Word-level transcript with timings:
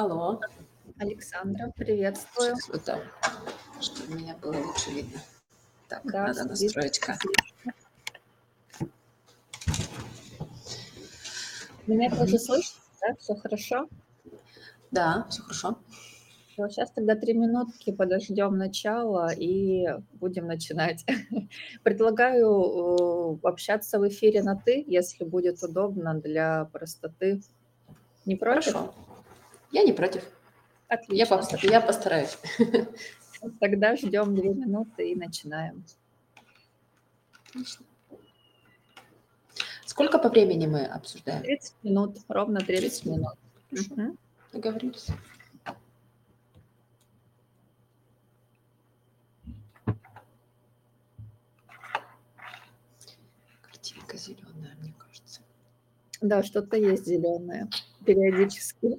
Алло. 0.00 0.40
Александра, 0.96 1.70
приветствую. 1.76 2.56
Сейчас 2.56 2.68
вот 2.70 2.84
так, 2.84 3.02
чтобы 3.82 4.14
меня 4.14 4.34
было 4.40 4.56
лучше 4.56 4.92
видно. 4.92 5.20
Так, 5.88 6.00
Да, 6.04 6.32
надо 6.32 6.54
как. 7.02 7.18
Меня 11.86 12.08
тоже 12.16 12.38
слышно, 12.38 12.80
да? 13.02 13.14
Все 13.18 13.34
хорошо? 13.34 13.88
Да, 14.90 15.26
все 15.28 15.42
хорошо. 15.42 15.78
сейчас 16.56 16.90
тогда 16.92 17.14
три 17.14 17.34
минутки 17.34 17.92
подождем 17.92 18.56
начала 18.56 19.30
и 19.34 19.86
будем 20.14 20.46
начинать. 20.46 21.04
Предлагаю 21.82 22.48
э, 22.48 23.38
общаться 23.42 23.98
в 23.98 24.08
эфире 24.08 24.42
на 24.42 24.56
«ты», 24.56 24.82
если 24.86 25.24
будет 25.24 25.62
удобно 25.62 26.14
для 26.14 26.70
простоты. 26.72 27.42
Не 28.24 28.36
против? 28.36 28.72
Хорошо. 28.72 29.09
Я 29.70 29.82
не 29.84 29.92
против. 29.92 30.24
Я, 30.88 30.96
Отлично. 30.96 31.34
пос- 31.34 31.70
я 31.70 31.80
постараюсь. 31.80 32.38
Тогда 33.60 33.96
ждем 33.96 34.34
две 34.34 34.50
минуты 34.50 35.10
и 35.12 35.14
начинаем. 35.14 35.84
Отлично. 37.48 37.86
Сколько 39.86 40.18
по 40.18 40.28
времени 40.28 40.66
мы 40.66 40.84
обсуждаем? 40.84 41.42
30 41.42 41.74
минут, 41.82 42.16
ровно 42.28 42.60
30 42.60 43.02
30 43.02 43.04
минут. 43.06 43.34
минут. 43.70 43.90
Мгм. 43.90 44.18
договорились. 44.52 45.06
Картинка 53.62 54.16
зеленая, 54.16 54.76
мне 54.80 54.94
кажется. 54.98 55.40
Да, 56.20 56.42
что-то 56.42 56.76
есть 56.76 57.06
зеленое 57.06 57.68
периодически. 58.04 58.98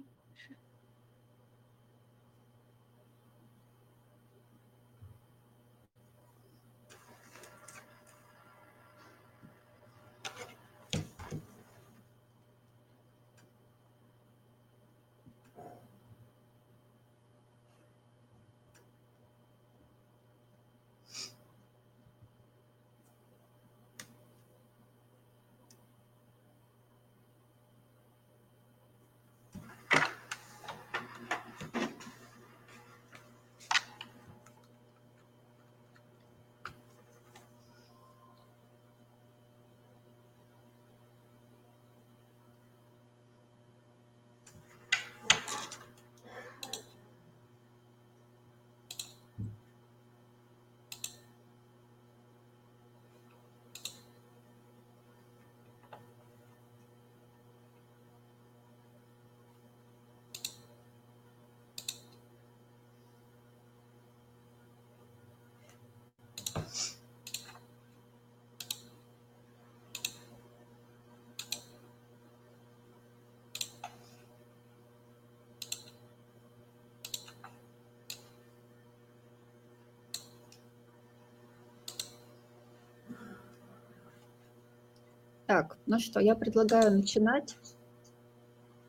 Так, 85.51 85.77
ну 85.85 85.99
что, 85.99 86.21
я 86.21 86.33
предлагаю 86.33 86.93
начинать. 86.93 87.57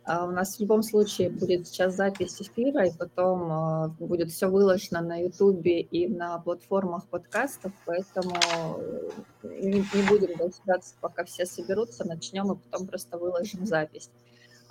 А, 0.04 0.24
У 0.26 0.30
нас 0.30 0.54
в 0.56 0.60
любом 0.60 0.84
случае 0.84 1.28
будет 1.28 1.66
сейчас 1.66 1.96
запись 1.96 2.40
эфира, 2.40 2.86
и 2.86 2.96
потом 2.96 3.50
а, 3.50 3.88
будет 3.98 4.30
все 4.30 4.46
выложено 4.46 5.00
на 5.00 5.16
Ютубе 5.16 5.80
и 5.80 6.06
на 6.06 6.38
платформах 6.38 7.08
подкастов, 7.08 7.72
поэтому 7.84 8.36
э, 9.42 9.58
не, 9.60 9.82
будем 10.08 10.36
дожидаться, 10.36 10.94
пока 11.00 11.24
все 11.24 11.46
соберутся, 11.46 12.06
начнем 12.06 12.52
и 12.52 12.56
потом 12.56 12.86
просто 12.86 13.18
выложим 13.18 13.66
запись. 13.66 14.08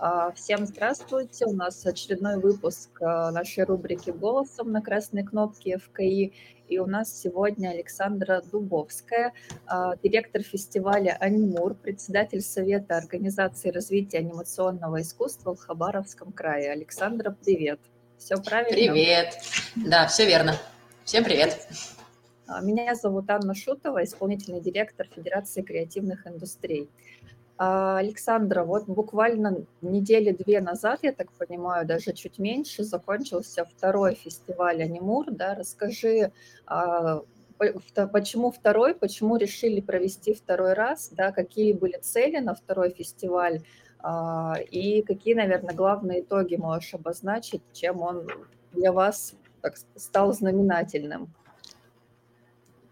А, 0.03 0.31
Всем 0.31 0.65
здравствуйте, 0.65 1.45
у 1.45 1.53
нас 1.53 1.85
очередной 1.85 2.39
выпуск 2.39 2.89
а, 3.03 3.29
нашей 3.29 3.65
рубрики 3.65 4.09
«Голосом» 4.09 4.71
на 4.71 4.81
красной 4.81 5.23
кнопке 5.23 5.77
ФКИ, 5.77 6.33
и 6.67 6.79
у 6.79 6.87
нас 6.87 7.21
сегодня 7.21 7.69
Александра 7.69 8.41
Дубовская, 8.51 9.31
а, 9.67 9.95
директор 9.97 10.41
фестиваля 10.41 11.15
«Анимур», 11.19 11.75
председатель 11.75 12.41
Совета 12.41 12.97
Организации 12.97 13.69
развития 13.69 14.17
анимационного 14.17 15.01
искусства 15.01 15.53
в 15.53 15.59
Хабаровском 15.59 16.31
крае. 16.31 16.71
Александра, 16.71 17.37
привет. 17.39 17.79
Все 18.17 18.37
правильно? 18.37 18.73
Привет. 18.73 19.37
Да, 19.75 20.07
все 20.07 20.25
верно. 20.25 20.55
Всем 21.05 21.23
привет. 21.23 21.67
Меня 22.63 22.95
зовут 22.95 23.29
Анна 23.29 23.53
Шутова, 23.53 24.03
исполнительный 24.03 24.61
директор 24.61 25.07
Федерации 25.15 25.61
креативных 25.61 26.25
индустрий. 26.25 26.89
А, 27.63 27.99
Александра, 27.99 28.63
вот 28.63 28.85
буквально 28.87 29.67
недели 29.83 30.31
две 30.31 30.61
назад, 30.61 31.01
я 31.03 31.11
так 31.11 31.31
понимаю, 31.33 31.85
даже 31.85 32.11
чуть 32.11 32.39
меньше, 32.39 32.83
закончился 32.83 33.65
второй 33.65 34.15
фестиваль 34.15 34.81
«Анимур». 34.81 35.27
Да? 35.29 35.53
Расскажи, 35.53 36.31
а, 36.65 37.21
почему 38.11 38.49
второй, 38.49 38.95
почему 38.95 39.37
решили 39.37 39.79
провести 39.79 40.33
второй 40.33 40.73
раз, 40.73 41.09
да? 41.11 41.31
какие 41.31 41.73
были 41.73 41.99
цели 42.01 42.39
на 42.39 42.55
второй 42.55 42.89
фестиваль 42.89 43.61
а, 43.99 44.55
и 44.71 45.03
какие, 45.03 45.35
наверное, 45.35 45.75
главные 45.75 46.21
итоги 46.21 46.55
можешь 46.55 46.95
обозначить, 46.95 47.61
чем 47.73 48.01
он 48.01 48.27
для 48.71 48.91
вас 48.91 49.35
так, 49.61 49.75
стал 49.95 50.33
знаменательным? 50.33 51.31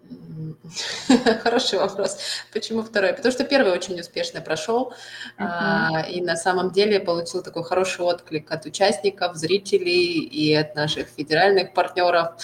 Хороший 1.43 1.79
вопрос. 1.79 2.17
Почему 2.53 2.83
второй? 2.83 3.13
Потому 3.13 3.31
что 3.31 3.43
первый 3.43 3.71
очень 3.71 3.99
успешно 3.99 4.41
прошел, 4.41 4.93
а, 5.37 6.05
и 6.09 6.21
на 6.21 6.35
самом 6.35 6.71
деле 6.71 6.99
получил 6.99 7.43
такой 7.43 7.63
хороший 7.63 8.01
отклик 8.01 8.51
от 8.51 8.65
участников, 8.65 9.35
зрителей 9.35 10.19
и 10.19 10.53
от 10.53 10.75
наших 10.75 11.07
федеральных 11.07 11.73
партнеров. 11.73 12.35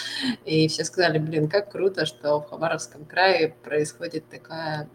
И 0.45 0.67
все 0.67 0.83
сказали, 0.83 1.19
блин, 1.19 1.49
как 1.49 1.71
круто, 1.71 2.05
что 2.05 2.41
в 2.41 2.49
Хабаровском 2.49 3.05
крае 3.05 3.55
происходит 3.63 4.29
такая 4.29 4.89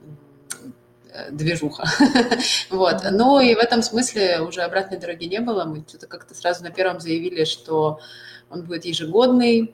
э, 1.13 1.31
движуха. 1.31 1.85
Вот. 2.71 3.03
Ну 3.11 3.41
и 3.41 3.55
в 3.55 3.59
этом 3.59 3.83
смысле 3.83 4.41
уже 4.41 4.63
обратной 4.63 4.99
дороги 4.99 5.25
не 5.25 5.41
было. 5.41 5.65
Мы 5.65 5.85
что-то 5.87 6.07
как-то 6.07 6.35
сразу 6.35 6.63
на 6.63 6.71
первом 6.71 7.01
заявили, 7.01 7.45
что 7.45 8.01
он 8.49 8.65
будет 8.65 8.85
ежегодный. 8.85 9.73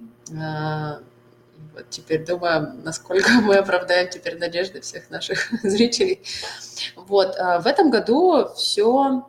А, 1.56 1.75
Вот 1.75 1.91
теперь 1.91 2.25
думаем, 2.25 2.83
насколько 2.84 3.31
мы 3.43 3.56
оправдаем 3.56 4.09
теперь 4.09 4.39
надежды 4.39 4.81
всех 4.81 5.11
наших 5.11 5.50
зрителей. 5.62 6.22
Вот. 6.97 7.37
а 7.39 7.61
В 7.61 7.67
этом 7.67 7.91
году 7.91 8.49
все, 8.55 9.27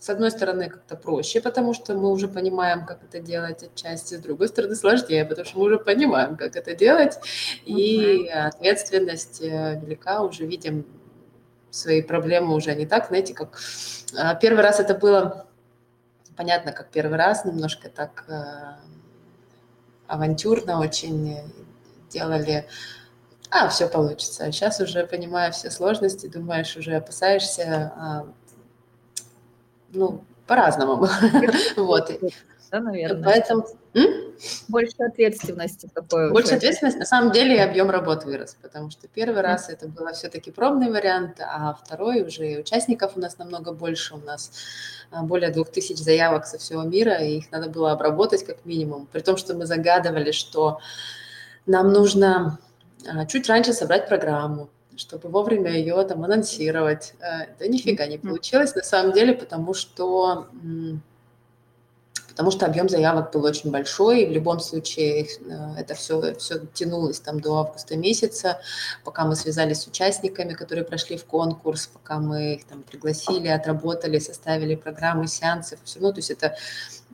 с 0.00 0.08
одной 0.08 0.30
стороны, 0.30 0.68
как-то 0.68 0.96
проще, 0.96 1.40
потому 1.40 1.74
что 1.74 1.94
мы 1.94 2.10
уже 2.10 2.28
понимаем, 2.28 2.86
как 2.86 3.04
это 3.04 3.20
делать 3.20 3.62
отчасти, 3.62 4.14
с 4.14 4.20
другой 4.20 4.48
стороны, 4.48 4.74
сложнее, 4.74 5.24
потому 5.24 5.46
что 5.46 5.58
мы 5.58 5.64
уже 5.64 5.78
понимаем, 5.78 6.36
как 6.36 6.56
это 6.56 6.74
делать, 6.74 7.18
и 7.64 8.28
ответственность 8.28 9.40
э, 9.42 9.80
велика, 9.80 10.22
уже 10.22 10.46
видим 10.46 10.84
свои 11.70 12.02
проблемы 12.02 12.54
уже 12.54 12.74
не 12.74 12.86
так, 12.86 13.08
знаете, 13.08 13.32
как 13.32 13.58
а, 14.16 14.34
первый 14.34 14.62
раз 14.62 14.78
это 14.78 14.94
было 14.94 15.46
понятно, 16.36 16.72
как 16.72 16.90
первый 16.90 17.16
раз, 17.16 17.44
немножко 17.44 17.88
так 17.88 18.24
э, 18.28 18.76
авантюрно 20.12 20.78
очень 20.78 21.38
делали, 22.10 22.68
а, 23.50 23.68
все 23.68 23.88
получится. 23.88 24.50
Сейчас 24.52 24.78
уже, 24.80 25.06
понимая 25.06 25.50
все 25.52 25.70
сложности, 25.70 26.26
думаешь, 26.26 26.76
уже 26.76 26.96
опасаешься, 26.96 27.92
а, 27.96 28.26
ну, 29.88 30.22
по-разному. 30.46 31.08
Вот. 31.76 32.10
Да, 32.70 32.80
наверное. 32.80 33.24
Поэтому, 33.24 33.66
М? 33.94 34.32
Больше 34.68 34.96
ответственности 34.98 35.88
такой. 35.92 36.30
Больше 36.30 36.48
уже. 36.48 36.56
ответственности. 36.56 36.98
На 36.98 37.04
самом 37.04 37.30
деле 37.32 37.62
объем 37.62 37.90
работы 37.90 38.26
вырос, 38.26 38.56
потому 38.60 38.90
что 38.90 39.06
первый 39.06 39.42
раз 39.42 39.68
это 39.68 39.86
было 39.86 40.12
все-таки 40.12 40.50
пробный 40.50 40.90
вариант, 40.90 41.40
а 41.40 41.74
второй 41.74 42.22
уже 42.22 42.58
участников 42.58 43.12
у 43.16 43.20
нас 43.20 43.38
намного 43.38 43.72
больше. 43.72 44.14
У 44.14 44.18
нас 44.18 44.50
а, 45.10 45.22
более 45.22 45.50
двух 45.50 45.70
тысяч 45.70 45.98
заявок 45.98 46.46
со 46.46 46.58
всего 46.58 46.82
мира, 46.82 47.16
и 47.16 47.38
их 47.38 47.52
надо 47.52 47.68
было 47.68 47.92
обработать 47.92 48.44
как 48.44 48.64
минимум. 48.64 49.06
При 49.12 49.20
том, 49.20 49.36
что 49.36 49.54
мы 49.54 49.66
загадывали, 49.66 50.32
что 50.32 50.80
нам 51.66 51.92
нужно 51.92 52.58
а, 53.06 53.26
чуть 53.26 53.48
раньше 53.48 53.72
собрать 53.72 54.08
программу, 54.08 54.70
чтобы 54.96 55.28
вовремя 55.28 55.70
ее 55.70 56.02
там 56.04 56.24
анонсировать. 56.24 57.14
Э, 57.20 57.46
да 57.58 57.66
нифига 57.66 58.06
не 58.06 58.18
получилось 58.18 58.74
на 58.74 58.82
самом 58.82 59.12
деле, 59.12 59.34
потому 59.34 59.74
что 59.74 60.48
потому 62.32 62.50
что 62.50 62.64
объем 62.64 62.88
заявок 62.88 63.30
был 63.32 63.44
очень 63.44 63.70
большой, 63.70 64.22
и 64.22 64.26
в 64.26 64.32
любом 64.32 64.58
случае 64.58 65.24
э, 65.24 65.74
это 65.78 65.94
все, 65.94 66.34
все 66.36 66.60
тянулось 66.72 67.20
там 67.20 67.40
до 67.40 67.58
августа 67.58 67.94
месяца, 67.96 68.58
пока 69.04 69.26
мы 69.26 69.36
связались 69.36 69.82
с 69.82 69.86
участниками, 69.86 70.54
которые 70.54 70.84
прошли 70.84 71.18
в 71.18 71.26
конкурс, 71.26 71.88
пока 71.88 72.18
мы 72.18 72.54
их 72.54 72.64
там 72.64 72.82
пригласили, 72.82 73.48
отработали, 73.48 74.18
составили 74.18 74.76
программы, 74.76 75.26
сеансы, 75.26 75.78
все 75.84 75.98
равно, 75.98 76.12
то 76.12 76.18
есть 76.20 76.30
это 76.30 76.56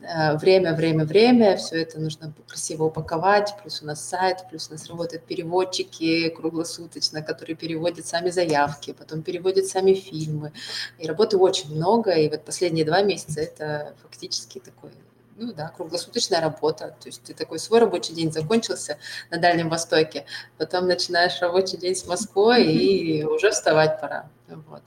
э, 0.01 0.37
время, 0.37 0.73
время, 0.73 1.03
время, 1.03 1.57
все 1.57 1.81
это 1.81 1.99
нужно 1.99 2.33
красиво 2.47 2.85
упаковать, 2.85 3.55
плюс 3.61 3.81
у 3.81 3.85
нас 3.85 4.01
сайт, 4.01 4.45
плюс 4.49 4.69
у 4.69 4.71
нас 4.71 4.87
работают 4.87 5.25
переводчики 5.25 6.29
круглосуточно, 6.29 7.21
которые 7.21 7.57
переводят 7.57 8.07
сами 8.07 8.29
заявки, 8.29 8.95
потом 8.97 9.21
переводят 9.21 9.67
сами 9.67 9.93
фильмы, 9.93 10.53
и 10.97 11.05
работы 11.07 11.35
очень 11.37 11.75
много, 11.75 12.11
и 12.11 12.29
вот 12.29 12.45
последние 12.45 12.85
два 12.85 13.01
месяца 13.01 13.41
это 13.41 13.93
фактически 14.01 14.59
такой 14.59 14.91
ну 15.39 15.53
да, 15.53 15.69
круглосуточная 15.69 16.41
работа. 16.41 16.95
То 16.99 17.07
есть 17.07 17.23
ты 17.23 17.33
такой 17.33 17.59
свой 17.59 17.79
рабочий 17.79 18.13
день 18.13 18.31
закончился 18.31 18.97
на 19.31 19.37
Дальнем 19.37 19.69
Востоке, 19.69 20.25
потом 20.57 20.87
начинаешь 20.87 21.39
рабочий 21.41 21.77
день 21.77 21.95
с 21.95 22.05
Москвой, 22.05 22.65
и 22.65 23.23
уже 23.23 23.51
вставать 23.51 24.01
пора. 24.01 24.29
Вот. 24.47 24.83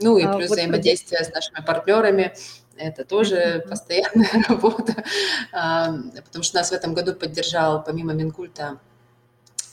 Ну 0.00 0.16
и 0.16 0.22
а 0.22 0.32
плюс 0.34 0.46
а, 0.46 0.48
вот 0.48 0.58
взаимодействие 0.58 1.24
с 1.24 1.32
нашими 1.32 1.64
партнерами, 1.64 2.32
это 2.76 3.04
тоже 3.04 3.64
постоянная 3.68 4.44
работа, 4.48 5.04
а, 5.52 5.92
потому 6.24 6.44
что 6.44 6.56
нас 6.58 6.70
в 6.70 6.72
этом 6.72 6.94
году 6.94 7.12
поддержал, 7.12 7.82
помимо 7.82 8.12
Минкульта, 8.12 8.78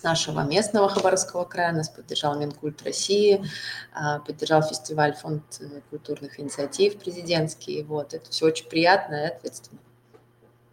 нашего 0.04 0.42
местного 0.42 0.90
Хабаровского 0.90 1.44
края, 1.46 1.74
нас 1.74 1.90
поддержал 1.90 2.38
Минкульт 2.38 2.82
России, 2.84 3.44
а, 3.94 4.20
поддержал 4.20 4.62
фестиваль 4.64 5.14
Фонд 5.16 5.62
культурных 5.90 6.40
инициатив 6.40 6.98
президентский. 6.98 7.84
Вот, 7.84 8.14
это 8.14 8.30
все 8.30 8.46
очень 8.46 8.68
приятно 8.68 9.16
и 9.16 9.28
ответственно. 9.28 9.80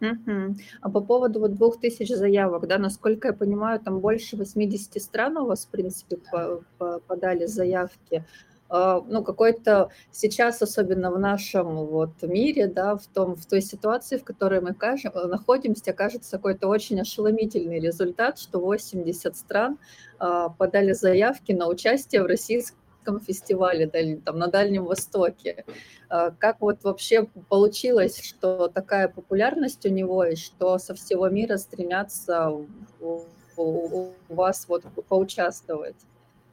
Мгм. 0.01 0.57
А 0.81 0.89
по 0.89 1.01
поводу 1.01 1.39
вот 1.39 1.55
2000 1.55 2.13
заявок, 2.15 2.67
да, 2.67 2.77
насколько 2.77 3.29
я 3.29 3.33
понимаю, 3.33 3.79
там 3.79 3.99
больше 3.99 4.35
80 4.35 4.99
стран 4.99 5.37
у 5.37 5.45
вас, 5.45 5.65
в 5.65 5.69
принципе, 5.69 6.17
по- 6.31 6.61
по- 6.77 6.99
подали 7.07 7.45
заявки. 7.45 8.23
А, 8.69 9.01
Ну, 9.07 9.23
какой-то 9.23 9.89
сейчас, 10.11 10.61
особенно 10.61 11.11
в 11.11 11.19
нашем 11.19 11.75
вот 11.85 12.09
мире, 12.23 12.67
да, 12.67 12.95
в 12.95 13.05
том, 13.07 13.35
в 13.35 13.45
той 13.45 13.61
ситуации, 13.61 14.17
в 14.17 14.23
которой 14.23 14.59
мы 14.59 14.73
кажем- 14.73 15.11
находимся, 15.29 15.93
кажется 15.93 16.31
какой-то 16.37 16.67
очень 16.67 16.99
ошеломительный 16.99 17.79
результат, 17.79 18.39
что 18.39 18.59
80 18.59 19.35
стран 19.37 19.77
а, 20.17 20.49
подали 20.49 20.93
заявки 20.93 21.51
на 21.53 21.67
участие 21.67 22.23
в 22.23 22.25
российском 22.25 22.79
Каннском 23.05 23.19
фестивале 23.19 23.87
там, 24.25 24.39
на 24.39 24.47
Дальнем 24.47 24.85
Востоке. 24.85 25.65
А, 26.09 26.31
как 26.31 26.61
вот 26.61 26.83
вообще 26.83 27.27
получилось, 27.49 28.21
что 28.21 28.67
такая 28.67 29.07
популярность 29.07 29.85
у 29.85 29.89
него, 29.89 30.23
и 30.23 30.35
что 30.35 30.77
со 30.77 30.93
всего 30.93 31.29
мира 31.29 31.57
стремятся 31.57 32.51
у 32.99 34.11
вас 34.29 34.65
вот 34.67 34.83
поучаствовать? 35.07 35.95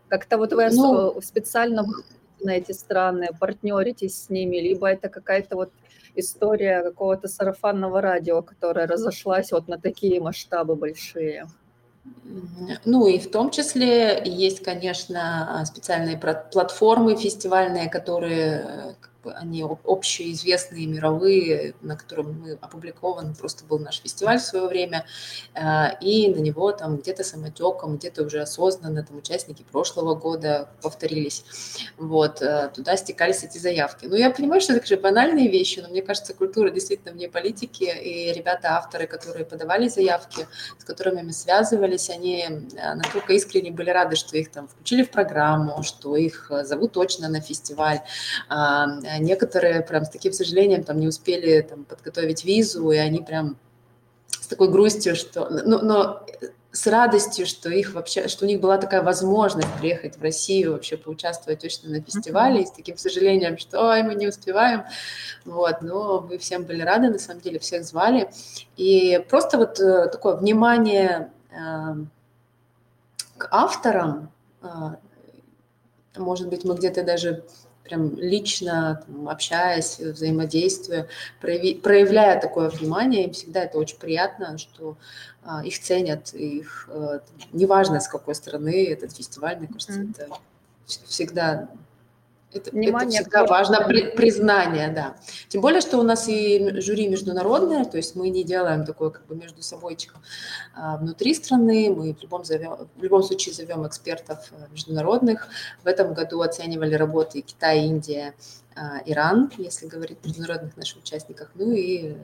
Как-то 0.08 0.36
вот 0.36 0.52
вы 0.52 0.68
ну, 0.70 1.20
специально 1.22 1.84
на 2.40 2.50
эти 2.50 2.72
страны, 2.72 3.28
партнеритесь 3.40 4.24
с 4.24 4.30
ними, 4.30 4.56
либо 4.56 4.86
это 4.86 5.08
какая-то 5.08 5.56
вот 5.56 5.70
история 6.14 6.82
какого-то 6.82 7.28
сарафанного 7.28 8.00
радио, 8.00 8.42
которая 8.42 8.86
разошлась 8.86 9.52
вот 9.52 9.68
на 9.68 9.78
такие 9.78 10.20
масштабы 10.20 10.76
большие? 10.76 11.46
Ну 12.84 13.06
и 13.06 13.18
в 13.18 13.30
том 13.30 13.50
числе 13.50 14.22
есть, 14.24 14.62
конечно, 14.62 15.62
специальные 15.66 16.18
платформы 16.18 17.16
фестивальные, 17.16 17.88
которые 17.88 18.96
они 19.24 19.64
общеизвестные, 19.64 20.86
мировые, 20.86 21.74
на 21.80 21.96
котором 21.96 22.40
мы 22.40 22.58
опубликован, 22.60 23.34
просто 23.34 23.64
был 23.64 23.78
наш 23.78 24.00
фестиваль 24.00 24.38
в 24.38 24.42
свое 24.42 24.66
время, 24.66 25.06
э, 25.54 25.98
и 26.00 26.28
на 26.28 26.38
него 26.38 26.72
там 26.72 26.96
где-то 26.96 27.24
самотеком, 27.24 27.96
где-то 27.96 28.24
уже 28.24 28.40
осознанно 28.40 29.04
там 29.04 29.18
участники 29.18 29.64
прошлого 29.70 30.14
года 30.14 30.68
повторились. 30.82 31.44
Вот, 31.98 32.42
э, 32.42 32.70
туда 32.74 32.96
стекались 32.96 33.44
эти 33.44 33.58
заявки. 33.58 34.06
Ну, 34.06 34.16
я 34.16 34.30
понимаю, 34.30 34.60
что 34.60 34.74
это 34.74 34.86
же 34.86 34.96
банальные 34.96 35.48
вещи, 35.48 35.80
но 35.80 35.88
мне 35.88 36.02
кажется, 36.02 36.34
культура 36.34 36.70
действительно 36.70 37.12
вне 37.12 37.28
политики, 37.28 37.84
и 37.84 38.32
ребята-авторы, 38.32 39.06
которые 39.06 39.44
подавали 39.44 39.88
заявки, 39.88 40.46
с 40.78 40.84
которыми 40.84 41.22
мы 41.22 41.32
связывались, 41.32 42.10
они 42.10 42.42
э, 42.42 42.94
настолько 42.94 43.32
искренне 43.32 43.70
были 43.70 43.90
рады, 43.90 44.16
что 44.16 44.36
их 44.36 44.50
там 44.50 44.68
включили 44.68 45.02
в 45.02 45.10
программу, 45.10 45.82
что 45.82 46.16
их 46.16 46.50
зовут 46.64 46.92
точно 46.92 47.28
на 47.28 47.40
фестиваль, 47.40 48.00
некоторые 49.18 49.82
прям 49.82 50.04
с 50.04 50.10
таким 50.10 50.32
сожалением 50.32 50.84
там 50.84 51.00
не 51.00 51.08
успели 51.08 51.60
там, 51.60 51.84
подготовить 51.84 52.44
визу, 52.44 52.90
и 52.90 52.96
они 52.96 53.20
прям 53.20 53.56
с 54.28 54.46
такой 54.46 54.68
грустью, 54.70 55.16
что... 55.16 55.48
Но, 55.48 55.80
но 55.80 56.26
с 56.72 56.86
радостью, 56.86 57.46
что 57.46 57.68
их 57.68 57.92
вообще, 57.92 58.28
что 58.28 58.46
у 58.46 58.48
них 58.48 58.60
была 58.60 58.78
такая 58.78 59.02
возможность 59.02 59.68
приехать 59.78 60.16
в 60.16 60.22
Россию, 60.22 60.72
вообще 60.72 60.96
поучаствовать 60.96 61.60
точно 61.60 61.90
на 61.90 62.00
фестивале, 62.00 62.60
mm-hmm. 62.60 62.64
и 62.64 62.66
с 62.66 62.70
таким 62.70 62.96
сожалением, 62.96 63.58
что 63.58 63.90
Ой, 63.90 64.02
мы 64.02 64.14
не 64.14 64.26
успеваем, 64.26 64.84
вот, 65.44 65.82
но 65.82 66.22
мы 66.22 66.38
всем 66.38 66.64
были 66.64 66.80
рады, 66.80 67.10
на 67.10 67.18
самом 67.18 67.42
деле, 67.42 67.58
всех 67.58 67.84
звали, 67.84 68.30
и 68.76 69.22
просто 69.28 69.58
вот 69.58 69.78
э, 69.80 70.08
такое 70.08 70.36
внимание 70.36 71.30
э, 71.50 71.94
к 73.36 73.48
авторам, 73.50 74.32
э, 74.62 74.66
может 76.16 76.48
быть, 76.48 76.64
мы 76.64 76.74
где-то 76.74 77.02
даже 77.02 77.44
прям 77.92 78.16
лично 78.16 79.04
там, 79.06 79.28
общаясь, 79.28 79.98
взаимодействуя, 79.98 81.08
прояви, 81.42 81.74
проявляя 81.74 82.40
такое 82.40 82.70
внимание, 82.70 83.24
им 83.24 83.32
всегда 83.32 83.64
это 83.64 83.76
очень 83.76 83.98
приятно, 83.98 84.56
что 84.56 84.96
а, 85.44 85.62
их 85.62 85.78
ценят, 85.78 86.32
их 86.32 86.88
а, 86.90 87.20
неважно 87.52 88.00
с 88.00 88.08
какой 88.08 88.34
стороны 88.34 88.86
этот 88.86 89.14
фестиваль, 89.14 89.58
мне 89.58 89.68
кажется, 89.68 90.00
mm-hmm. 90.00 90.14
это 90.16 90.38
всегда 90.86 91.68
это, 92.54 92.70
Внимание 92.70 93.20
это 93.20 93.30
всегда 93.30 93.46
важно, 93.46 93.86
при, 93.86 94.10
признание, 94.10 94.88
да. 94.88 95.16
Тем 95.48 95.60
более, 95.60 95.80
что 95.80 95.98
у 95.98 96.02
нас 96.02 96.28
и 96.28 96.80
жюри 96.80 97.08
международное, 97.08 97.84
то 97.84 97.96
есть 97.96 98.14
мы 98.14 98.28
не 98.28 98.44
делаем 98.44 98.84
такое 98.84 99.10
как 99.10 99.26
бы 99.26 99.34
между 99.34 99.62
собой 99.62 99.96
а, 100.74 100.96
внутри 100.96 101.34
страны, 101.34 101.90
мы 101.94 102.14
в 102.14 102.22
любом, 102.22 102.44
зовем, 102.44 102.88
в 102.96 103.02
любом 103.02 103.22
случае 103.22 103.54
зовем 103.54 103.86
экспертов 103.86 104.38
э, 104.52 104.66
международных. 104.72 105.48
В 105.82 105.86
этом 105.86 106.14
году 106.14 106.40
оценивали 106.40 106.94
работы 106.94 107.40
Китай, 107.42 107.86
Индия, 107.86 108.34
а, 108.74 109.00
Иран, 109.06 109.50
если 109.58 109.86
говорить 109.86 110.18
о 110.24 110.28
международных 110.28 110.76
наших 110.76 110.98
участниках, 110.98 111.50
ну 111.54 111.72
и 111.72 112.16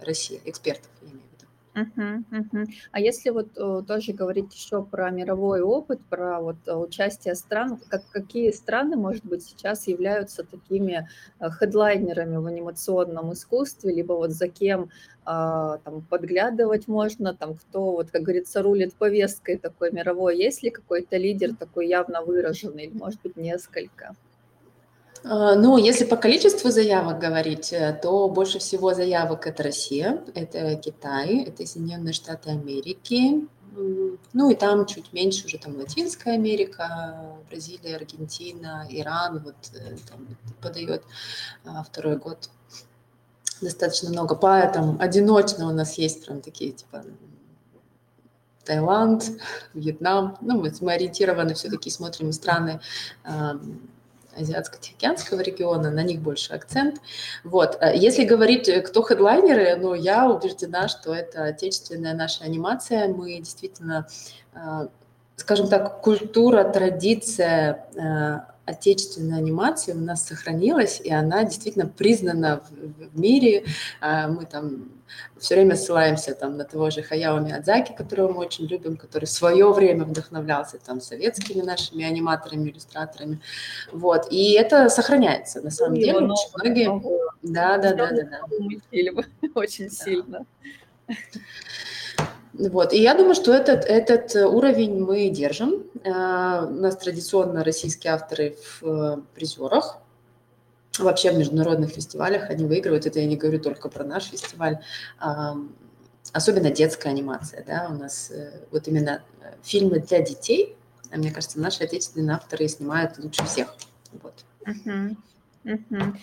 Россия, 0.00 0.40
экспертов, 0.44 0.90
я 1.02 1.08
имею 1.08 1.31
Мгм, 1.74 2.26
мгм. 2.30 2.66
А 2.90 3.00
если 3.00 3.30
вот 3.30 3.48
э, 3.56 3.82
тоже 3.88 4.12
говорить 4.12 4.54
еще 4.54 4.82
про 4.84 5.10
мировой 5.10 5.62
опыт, 5.62 6.00
про 6.10 6.38
вот 6.40 6.56
э, 6.66 6.74
участие 6.74 7.34
стран, 7.34 7.80
как, 7.88 8.02
какие 8.10 8.50
страны, 8.50 8.96
может 8.96 9.24
быть, 9.24 9.42
сейчас 9.42 9.86
являются 9.86 10.44
такими 10.44 11.08
э, 11.40 11.50
хедлайнерами 11.50 12.36
в 12.36 12.46
анимационном 12.46 13.32
искусстве, 13.32 13.94
либо 13.94 14.12
вот 14.12 14.32
за 14.32 14.48
кем 14.48 14.90
а, 15.24 15.78
там 15.78 16.02
подглядывать 16.02 16.88
можно, 16.88 17.32
там 17.34 17.54
кто 17.54 17.92
вот, 17.92 18.10
как 18.10 18.22
говорится, 18.22 18.60
рулит 18.60 18.94
повесткой 18.94 19.56
такой 19.56 19.92
мировой, 19.92 20.36
есть 20.36 20.62
ли 20.62 20.70
какой-то 20.70 21.16
лидер 21.16 21.54
такой 21.56 21.86
явно 21.88 22.22
выраженный, 22.22 22.86
или 22.86 22.94
может 22.98 23.20
быть 23.22 23.36
несколько? 23.36 24.14
А, 25.24 25.54
ну, 25.54 25.76
если 25.76 26.04
по 26.04 26.16
количеству 26.16 26.70
заявок 26.70 27.18
говорить, 27.18 27.72
э, 27.72 27.98
то 28.02 28.28
больше 28.28 28.58
всего 28.58 28.94
заявок 28.94 29.46
это 29.46 29.62
Россия, 29.62 30.22
это 30.34 30.76
Китай, 30.76 31.44
это 31.44 31.64
Соединенные 31.66 32.12
Штаты 32.12 32.50
Америки, 32.50 33.46
ну 34.34 34.50
и 34.50 34.54
там 34.54 34.84
чуть 34.84 35.12
меньше 35.14 35.46
уже 35.46 35.56
там 35.58 35.76
Латинская 35.76 36.34
Америка, 36.34 37.38
Бразилия, 37.48 37.96
Аргентина, 37.96 38.86
Иран 38.90 39.42
вот 39.44 39.54
э, 39.74 39.96
там 40.08 40.36
подает 40.60 41.04
второй 41.86 42.16
год 42.16 42.50
достаточно 43.62 44.10
много. 44.10 44.34
Поэтому 44.34 44.96
одиночно 45.00 45.68
у 45.68 45.72
нас 45.72 45.96
есть 45.96 46.26
прям 46.26 46.42
такие 46.42 46.72
типа 46.72 47.04
Таиланд, 48.64 49.24
Вьетнам. 49.74 50.36
Ну, 50.40 50.60
мы, 50.60 50.72
мы 50.80 50.92
ориентированы 50.92 51.54
все-таки, 51.54 51.88
смотрим 51.90 52.32
страны 52.32 52.80
Азиатско-Тихоокеанского 54.36 55.40
региона, 55.40 55.90
на 55.90 56.02
них 56.02 56.20
больше 56.20 56.52
акцент. 56.52 57.00
Вот. 57.44 57.78
Если 57.94 58.24
говорить, 58.24 58.70
кто 58.84 59.02
хедлайнеры, 59.02 59.76
ну, 59.76 59.94
я 59.94 60.28
убеждена, 60.28 60.88
что 60.88 61.14
это 61.14 61.44
отечественная 61.44 62.14
наша 62.14 62.44
анимация. 62.44 63.08
Мы 63.08 63.38
действительно, 63.38 64.06
скажем 65.36 65.68
так, 65.68 66.00
культура, 66.00 66.64
традиция 66.64 67.86
отечественной 68.72 69.38
анимации 69.38 69.92
у 69.92 70.00
нас 70.00 70.26
сохранилась, 70.26 71.00
и 71.00 71.12
она 71.12 71.44
действительно 71.44 71.86
признана 71.86 72.62
в, 72.68 73.10
в 73.14 73.18
мире. 73.18 73.64
А, 74.00 74.28
мы 74.28 74.44
там 74.44 74.90
все 75.38 75.54
время 75.54 75.76
ссылаемся 75.76 76.34
там 76.34 76.56
на 76.56 76.64
того 76.64 76.90
же 76.90 77.02
Хаяо 77.02 77.40
Миядзаки, 77.40 77.92
которого 77.92 78.32
мы 78.32 78.38
очень 78.38 78.66
любим, 78.66 78.96
который 78.96 79.24
в 79.24 79.30
свое 79.30 79.70
время 79.72 80.04
вдохновлялся 80.04 80.78
там 80.78 81.00
советскими 81.00 81.62
нашими 81.62 82.04
аниматорами, 82.04 82.70
иллюстраторами. 82.70 83.40
Вот. 83.92 84.28
И 84.30 84.52
это 84.52 84.88
сохраняется 84.88 85.60
на 85.60 85.70
самом 85.70 85.96
деле. 85.96 86.18
Очень 86.18 86.50
многие... 86.62 87.32
Да, 87.42 87.78
да, 87.78 87.94
да, 87.94 88.10
да, 88.10 88.22
да. 88.22 89.48
Очень 89.54 89.90
сильно. 89.90 90.46
Вот. 92.54 92.92
И 92.92 93.00
я 93.00 93.14
думаю, 93.14 93.34
что 93.34 93.52
этот, 93.52 93.84
этот 93.84 94.34
уровень 94.34 95.02
мы 95.02 95.28
держим. 95.30 95.84
Э, 96.04 96.66
у 96.66 96.74
нас 96.74 96.96
традиционно 96.96 97.64
российские 97.64 98.12
авторы 98.12 98.56
в 98.80 98.86
э, 98.86 99.16
призерах. 99.34 99.98
Вообще 100.98 101.32
в 101.32 101.38
международных 101.38 101.90
фестивалях 101.90 102.50
они 102.50 102.66
выигрывают. 102.66 103.06
Это 103.06 103.20
я 103.20 103.26
не 103.26 103.36
говорю 103.36 103.60
только 103.60 103.88
про 103.88 104.04
наш 104.04 104.24
фестиваль. 104.24 104.78
Особенно 106.32 106.70
детская 106.70 107.08
анимация. 107.08 107.64
Да? 107.64 107.88
У 107.90 107.94
нас 107.94 108.30
э, 108.30 108.60
вот 108.70 108.88
именно 108.88 109.22
фильмы 109.62 110.00
для 110.00 110.20
детей, 110.20 110.76
мне 111.10 111.30
кажется, 111.30 111.60
наши 111.60 111.84
отечественные 111.84 112.36
авторы 112.36 112.68
снимают 112.68 113.18
лучше 113.18 113.44
всех. 113.44 113.74
Вот. 114.22 114.44
Uh-huh. 114.66 115.16
Uh-huh. 115.64 116.16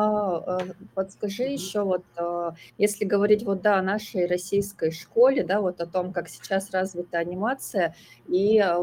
А, 0.00 0.62
э, 0.62 0.72
подскажи 0.94 1.42
еще 1.42 1.82
вот, 1.82 2.04
а, 2.16 2.54
если 2.78 3.04
говорить 3.04 3.42
вот, 3.42 3.60
да, 3.60 3.76
о 3.78 3.82
нашей 3.82 4.26
российской 4.26 4.90
школе, 4.92 5.44
да, 5.44 5.60
вот 5.60 5.80
о 5.80 5.86
том, 5.86 6.12
как 6.12 6.28
сейчас 6.28 6.70
развита 6.70 7.18
анимация, 7.18 7.94
и 8.26 8.58
а, 8.58 8.78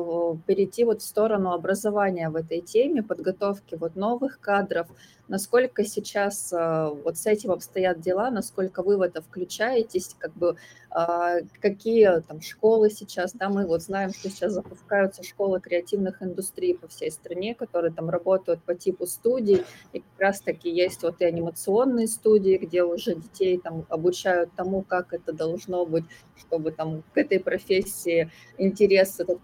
перейти 0.46 0.84
вот 0.86 1.02
в 1.02 1.06
сторону 1.06 1.54
образования 1.54 2.30
в 2.30 2.36
этой 2.36 2.62
теме, 2.62 3.02
подготовки 3.02 3.76
вот 3.76 3.96
новых 3.96 4.40
кадров, 4.40 4.88
насколько 5.28 5.84
сейчас 5.84 6.52
а, 6.54 6.90
вот 6.90 7.18
с 7.18 7.26
этим 7.26 7.52
обстоят 7.52 8.00
дела, 8.00 8.30
насколько 8.32 8.84
вы 8.84 8.98
в 8.98 9.02
это 9.02 9.22
включаетесь, 9.22 10.16
как 10.20 10.34
бы 10.34 10.56
а, 10.90 11.42
какие 11.62 12.22
там 12.22 12.42
школы 12.42 12.90
сейчас, 12.90 13.34
да, 13.34 13.50
мы 13.50 13.68
вот 13.68 13.82
знаем, 13.82 14.14
что 14.14 14.30
сейчас 14.30 14.54
запускаются 14.54 15.24
школы 15.24 15.60
креативных 15.60 16.24
индустрий 16.24 16.76
по 16.76 16.88
всей 16.88 17.12
стране, 17.12 17.56
которые 17.56 17.94
там 17.94 18.10
работают 18.10 18.64
по 18.64 18.74
типу 18.74 19.06
студий, 19.06 19.64
и 19.94 20.00
как 20.00 20.20
раз 20.20 20.42
таки 20.42 20.70
есть 20.70 21.04
вот 21.04 21.22
и 21.22 21.26
анимационные 21.26 22.08
студии, 22.08 22.58
где 22.58 22.84
уже 22.84 23.16
детей 23.16 23.60
там 23.60 23.86
обучают 23.90 24.52
тому, 24.56 24.82
как 24.82 25.14
это 25.14 25.34
должно 25.34 25.86
быть, 25.86 26.06
чтобы 26.38 26.72
там 26.72 27.04
к 27.14 27.18
этой 27.18 27.40
профессии 27.40 28.32
интерес 28.58 29.20
этот 29.20 29.42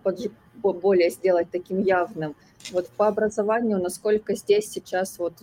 более 0.61 1.09
сделать 1.09 1.47
таким 1.51 1.81
явным. 1.81 2.35
Вот 2.71 2.87
по 2.89 3.07
образованию, 3.07 3.79
насколько 3.81 4.35
здесь 4.35 4.71
сейчас 4.71 5.19
вот 5.19 5.33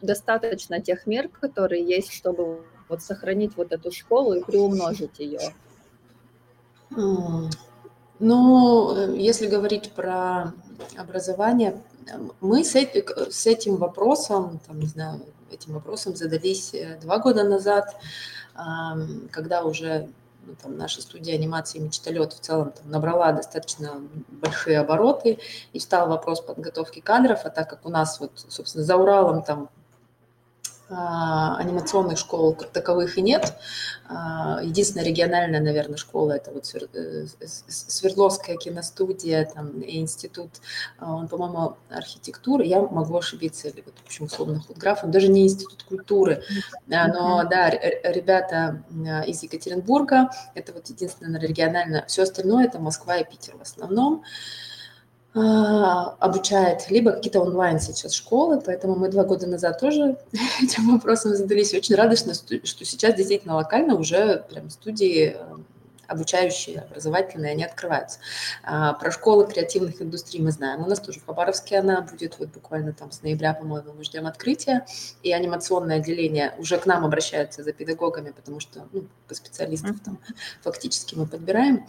достаточно 0.00 0.80
тех 0.80 1.06
мер, 1.06 1.28
которые 1.28 1.84
есть, 1.84 2.12
чтобы 2.12 2.62
вот 2.88 3.02
сохранить 3.02 3.56
вот 3.56 3.72
эту 3.72 3.90
школу 3.90 4.34
и 4.34 4.42
приумножить 4.42 5.18
ее? 5.18 5.40
Ну, 8.20 9.14
если 9.14 9.46
говорить 9.46 9.92
про 9.92 10.52
образование, 10.96 11.80
мы 12.40 12.64
с, 12.64 12.74
этим 12.74 13.76
вопросом, 13.76 14.60
там, 14.66 14.80
не 14.80 14.86
знаю, 14.86 15.20
этим 15.52 15.74
вопросом 15.74 16.16
задались 16.16 16.74
э, 16.74 16.98
два 17.00 17.18
года 17.18 17.44
назад, 17.44 17.96
когда 19.30 19.62
уже 19.62 20.08
там, 20.56 20.76
наша 20.76 21.02
студия 21.02 21.34
анимации 21.34 21.78
«Мечталет» 21.78 22.32
в 22.32 22.40
целом 22.40 22.72
там, 22.72 22.90
набрала 22.90 23.32
достаточно 23.32 24.00
большие 24.28 24.78
обороты, 24.78 25.38
и 25.72 25.78
стал 25.78 26.08
вопрос 26.08 26.40
подготовки 26.40 27.00
кадров, 27.00 27.40
а 27.44 27.50
так 27.50 27.68
как 27.70 27.86
у 27.86 27.90
нас, 27.90 28.20
вот, 28.20 28.32
собственно, 28.48 28.84
за 28.84 28.96
Уралом 28.96 29.42
там 29.42 29.70
анимационных 30.90 32.18
школ 32.18 32.54
как 32.54 32.70
таковых 32.70 33.18
и 33.18 33.22
нет. 33.22 33.54
А, 34.08 34.60
единственная 34.62 35.04
региональная, 35.04 35.60
наверное, 35.60 35.98
школа 35.98 36.32
это 36.32 36.50
вот 36.50 36.74
э, 36.94 37.26
Свердловская 37.38 38.56
киностудия, 38.56 39.44
там 39.54 39.80
и 39.80 39.98
институт, 39.98 40.50
а, 40.98 41.14
он, 41.14 41.28
по-моему, 41.28 41.76
архитектуры, 41.90 42.64
я 42.64 42.80
могу 42.80 43.18
ошибиться, 43.18 43.68
или 43.68 43.82
вот, 43.84 43.94
в 44.02 44.06
общем, 44.06 44.24
условно 44.26 44.60
худграф, 44.60 45.04
он 45.04 45.10
даже 45.10 45.28
не 45.28 45.42
институт 45.42 45.82
культуры, 45.82 46.42
но, 46.86 47.44
да, 47.44 47.68
ребята 47.70 48.82
из 49.26 49.42
Екатеринбурга, 49.42 50.30
это 50.54 50.72
вот 50.72 50.86
единственное 50.88 51.40
региональное, 51.40 52.04
все 52.06 52.22
остальное 52.22 52.64
это 52.64 52.78
Москва 52.78 53.18
и 53.18 53.24
Питер 53.24 53.56
в 53.58 53.62
основном. 53.62 54.22
А, 54.22 54.77
обучает, 56.18 56.90
либо 56.90 57.12
какие-то 57.12 57.40
онлайн 57.40 57.80
сейчас 57.80 58.12
школы, 58.12 58.60
поэтому 58.60 58.96
мы 58.96 59.08
два 59.08 59.24
года 59.24 59.46
назад 59.46 59.80
тоже 59.80 60.16
этим 60.62 60.92
вопросом 60.92 61.34
задались. 61.34 61.74
Очень 61.74 61.94
радостно, 61.94 62.34
что 62.34 62.84
сейчас 62.84 63.14
действительно 63.14 63.56
локально 63.56 63.94
уже 63.94 64.44
прям 64.50 64.70
студии 64.70 65.36
э, 65.36 65.56
обучающие, 66.08 66.80
образовательные, 66.80 67.52
они 67.52 67.64
открываются. 67.64 68.18
А, 68.64 68.94
про 68.94 69.10
школы 69.12 69.46
креативных 69.46 70.00
индустрий 70.02 70.42
мы 70.42 70.50
знаем. 70.50 70.82
У 70.82 70.88
нас 70.88 71.00
тоже 71.00 71.20
в 71.20 71.26
Хабаровске 71.26 71.78
она 71.78 72.00
будет 72.00 72.38
вот 72.38 72.48
буквально 72.48 72.92
там 72.92 73.12
с 73.12 73.22
ноября, 73.22 73.54
по-моему, 73.54 73.92
мы 73.92 74.04
ждем 74.04 74.26
открытия. 74.26 74.86
И 75.22 75.32
анимационное 75.32 75.98
отделение 75.98 76.54
уже 76.58 76.78
к 76.78 76.86
нам 76.86 77.04
обращаются 77.04 77.62
за 77.62 77.72
педагогами, 77.72 78.30
потому 78.30 78.58
что 78.58 78.88
ну, 78.92 79.04
специалистов 79.30 79.96
там 80.04 80.18
фактически 80.62 81.14
мы 81.14 81.26
подбираем. 81.26 81.86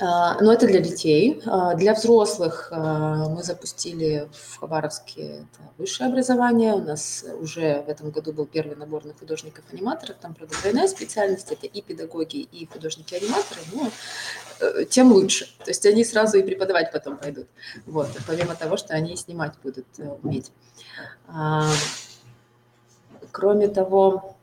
А, 0.00 0.40
но 0.40 0.52
это 0.52 0.66
для 0.66 0.80
детей. 0.80 1.40
А, 1.46 1.74
для 1.74 1.94
взрослых 1.94 2.68
а, 2.70 3.28
мы 3.28 3.42
запустили 3.42 4.28
в 4.32 4.58
Хабаровске 4.58 5.46
высшее 5.78 6.08
образование. 6.08 6.72
У 6.74 6.82
нас 6.82 7.24
уже 7.40 7.82
в 7.82 7.88
этом 7.88 8.10
году 8.10 8.32
был 8.32 8.46
первый 8.46 8.76
набор 8.76 9.04
на 9.04 9.14
художников-аниматоров. 9.14 10.16
Там, 10.20 10.34
правда, 10.34 10.56
двойная 10.60 10.88
специальность. 10.88 11.50
Это 11.52 11.66
и 11.66 11.82
педагоги, 11.82 12.36
и 12.36 12.66
художники-аниматоры. 12.66 13.60
Но 13.72 13.90
э, 14.60 14.84
тем 14.86 15.12
лучше. 15.12 15.46
То 15.58 15.70
есть 15.70 15.84
они 15.86 16.04
сразу 16.04 16.38
и 16.38 16.42
преподавать 16.42 16.92
потом 16.92 17.16
пойдут. 17.16 17.48
Вот. 17.86 18.08
Помимо 18.26 18.54
того, 18.54 18.76
что 18.76 18.94
они 18.94 19.12
и 19.12 19.16
снимать 19.16 19.52
будут 19.62 19.86
э, 19.98 20.08
уметь. 20.22 20.50
Кроме 23.30 23.68
того, 23.68 24.36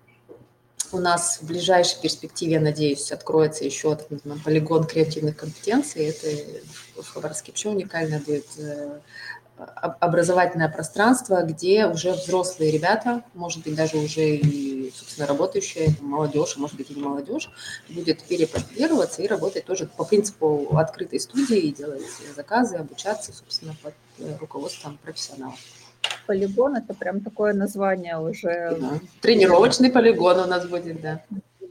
у 0.91 1.00
нас 1.00 1.39
в 1.41 1.46
ближайшей 1.46 2.01
перспективе, 2.01 2.53
я 2.53 2.60
надеюсь, 2.60 3.12
откроется 3.12 3.65
еще 3.65 3.98
называемый 4.10 4.43
полигон 4.43 4.86
креативных 4.86 5.38
компетенций. 5.38 6.05
Это 6.05 6.27
в 7.01 7.08
Хабаровске 7.08 7.51
вообще 7.51 7.69
уникальное 7.69 8.19
будет 8.19 8.48
э, 8.58 9.00
образовательное 9.58 10.69
пространство, 10.69 11.41
где 11.43 11.86
уже 11.86 12.13
взрослые 12.13 12.72
ребята, 12.72 13.24
может 13.34 13.63
быть, 13.63 13.75
даже 13.75 13.98
уже 13.98 14.36
и, 14.38 14.91
собственно, 14.96 15.27
работающая 15.27 15.93
молодежь, 16.00 16.53
а 16.55 16.60
может 16.60 16.77
быть, 16.77 16.89
и 16.91 16.96
не 16.96 17.01
молодежь, 17.01 17.50
будет 17.89 18.24
перепрофилироваться 18.24 19.22
и 19.22 19.27
работать 19.27 19.65
тоже 19.65 19.86
по 19.86 20.05
принципу 20.05 20.77
открытой 20.77 21.19
студии, 21.19 21.72
делать 21.72 22.03
заказы, 22.36 22.77
обучаться, 22.77 23.34
собственно, 23.34 23.75
под 23.84 23.93
э, 24.19 24.38
руководством 24.39 24.98
профессионалов 25.03 25.60
полигон 26.30 26.76
это 26.76 26.94
прям 26.94 27.22
такое 27.22 27.54
название 27.54 28.20
уже. 28.20 28.78
Да. 28.80 29.00
Тренировочный 29.22 29.90
полигон 29.90 30.40
у 30.40 30.46
нас 30.46 30.68
будет, 30.68 31.02
да. 31.02 31.24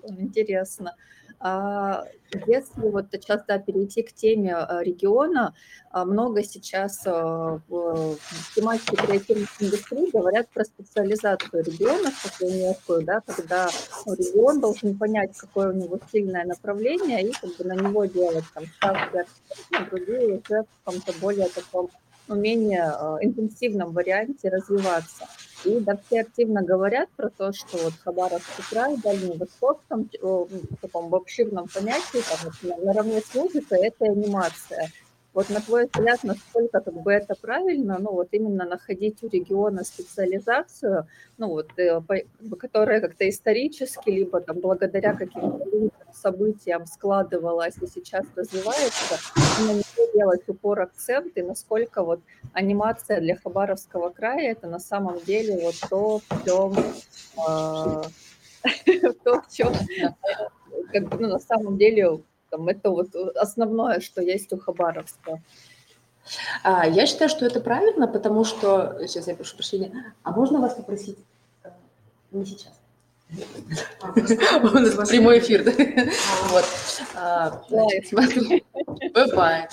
Интересно. 0.03 0.97
А 1.39 2.05
если 2.47 2.91
вот 2.91 3.07
сейчас 3.13 3.43
да, 3.47 3.61
перейти 3.61 4.03
к 4.03 4.13
теме 4.13 4.57
а, 4.57 4.83
региона, 4.83 5.55
а, 5.93 6.05
много 6.05 6.43
сейчас 6.43 7.07
а, 7.07 7.61
в 7.69 8.17
тематике 8.57 8.97
креативных 8.97 9.49
индустрий 9.61 10.11
говорят 10.11 10.49
про 10.49 10.65
специализацию 10.65 11.63
регионов, 11.65 12.21
такую 12.21 12.57
некую, 12.57 13.05
да, 13.05 13.21
когда 13.21 13.69
ну, 14.07 14.15
регион 14.15 14.61
должен 14.61 14.99
понять, 14.99 15.37
какое 15.37 15.69
у 15.69 15.77
него 15.77 16.01
сильное 16.11 16.45
направление, 16.45 17.29
и 17.29 17.33
как 17.33 17.57
бы 17.57 17.65
на 17.65 17.75
него 17.75 18.07
делать 18.07 18.45
там 18.53 18.65
ставки, 18.79 19.25
а 19.73 19.85
другие 19.85 20.43
уже 20.45 20.65
в 20.65 20.85
каком-то 20.85 21.13
более 21.21 21.49
таком 21.49 21.89
ну, 22.29 22.37
менее 22.37 22.85
а, 22.85 23.19
интенсивном 23.21 23.93
варианте 23.93 24.49
развиваться. 24.49 25.27
И 25.65 25.81
да, 25.81 25.99
все 26.07 26.21
активно 26.21 26.63
говорят 26.63 27.09
про 27.17 27.31
то, 27.31 27.53
что 27.53 27.79
вот 27.79 27.95
Хабаровский 28.05 28.65
край, 28.71 28.97
Дальний 28.99 29.37
Восток, 29.37 29.81
там, 29.89 30.09
в 30.23 30.77
таком 30.81 31.13
обширном 31.15 31.67
понятии, 31.69 32.23
там, 32.29 32.53
вот, 32.63 32.85
наравне 32.85 33.21
с 33.21 33.35
музыкой, 33.35 33.87
это 33.87 34.05
анимация. 34.05 34.91
Вот 35.39 35.51
на 35.51 35.61
твой 35.61 35.85
взгляд, 35.85 36.25
насколько 36.25 36.81
как 36.81 36.95
бы 36.95 37.13
это 37.13 37.37
правильно, 37.41 37.99
ну 38.01 38.11
вот 38.11 38.31
именно 38.33 38.65
находить 38.65 39.23
у 39.23 39.29
региона 39.29 39.85
специализацию, 39.85 41.07
ну 41.37 41.47
вот, 41.51 41.71
э, 41.79 42.01
которая 42.59 43.01
как-то 43.01 43.29
исторически, 43.29 44.11
либо 44.11 44.41
там 44.41 44.59
благодаря 44.59 45.15
каким-то 45.15 45.65
событиям 46.13 46.87
складывалась 46.87 47.77
и 47.81 47.87
сейчас 47.87 48.27
развивается, 48.35 49.15
на 49.61 49.75
нее 49.75 50.13
делать 50.13 50.43
упор 50.49 50.81
акцент 50.81 51.37
и 51.37 51.43
насколько 51.43 52.03
вот 52.03 52.19
анимация 52.53 53.21
для 53.21 53.37
Хабаровского 53.37 54.11
края 54.11 54.51
это 54.51 54.67
на 54.67 54.81
самом 54.81 55.21
деле 55.21 55.57
вот 55.63 55.77
то, 55.89 56.19
в 56.19 56.45
чем, 56.45 56.75
э, 57.47 59.13
то, 59.23 59.41
в 59.41 59.49
чем 59.53 59.73
как 60.93 61.21
ну, 61.21 61.29
на 61.29 61.39
самом 61.39 61.79
деле 61.79 62.19
там, 62.51 62.69
это 62.69 62.91
вот 62.91 63.15
основное, 63.37 64.01
что 64.01 64.23
есть 64.23 64.53
у 64.53 64.59
Хабаровска. 64.59 65.41
А, 66.63 66.87
я 66.87 67.07
считаю, 67.07 67.31
что 67.31 67.47
это 67.47 67.61
правильно, 67.61 68.07
потому 68.07 68.45
что... 68.45 68.99
Сейчас 69.07 69.29
я 69.29 69.35
прошу 69.35 69.57
прощения. 69.57 70.15
А 70.23 70.33
можно 70.33 70.61
вас 70.61 70.75
попросить? 70.75 71.19
Э, 71.65 71.71
не 72.31 72.45
сейчас. 72.45 72.73
У 73.31 74.67
нас 74.69 75.09
прямой 75.09 75.39
эфир. 75.39 75.65
Вот. 76.51 76.65
А, 77.15 77.63
бывает. 79.15 79.71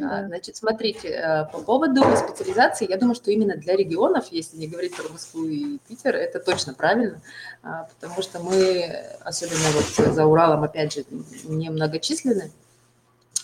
Значит, 0.00 0.56
смотрите, 0.56 1.08
э, 1.08 1.44
по 1.52 1.60
поводу 1.60 2.02
специализации, 2.16 2.88
я 2.88 2.96
думаю, 2.96 3.14
что 3.14 3.30
именно 3.30 3.56
для 3.56 3.76
регионов, 3.76 4.28
если 4.30 4.56
не 4.56 4.66
говорить 4.66 4.96
про 4.96 5.08
Москву 5.08 5.44
и 5.44 5.78
Питер, 5.88 6.16
это 6.16 6.40
точно 6.40 6.74
правильно, 6.74 7.20
а, 7.62 7.88
потому 7.94 8.22
что 8.22 8.40
мы, 8.40 9.04
особенно 9.22 9.70
вот 9.74 10.14
за 10.14 10.26
Уралом, 10.26 10.62
опять 10.62 10.94
же, 10.94 11.04
немногочисленны, 11.44 12.50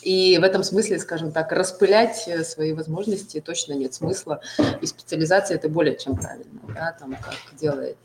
и 0.07 0.39
в 0.39 0.45
этом 0.45 0.63
смысле, 0.63 1.01
скажем 1.01 1.33
так, 1.33 1.51
распылять 1.51 2.29
свои 2.47 2.73
возможности 2.73 3.41
точно 3.41 3.73
нет 3.73 3.93
смысла. 3.93 4.41
И 4.81 4.87
специализация 4.87 5.57
это 5.57 5.69
более 5.69 5.99
чем 5.99 6.15
правильно, 6.15 6.61
да, 6.69 6.97
там 6.97 7.17
как 7.17 7.35
делает 7.59 7.99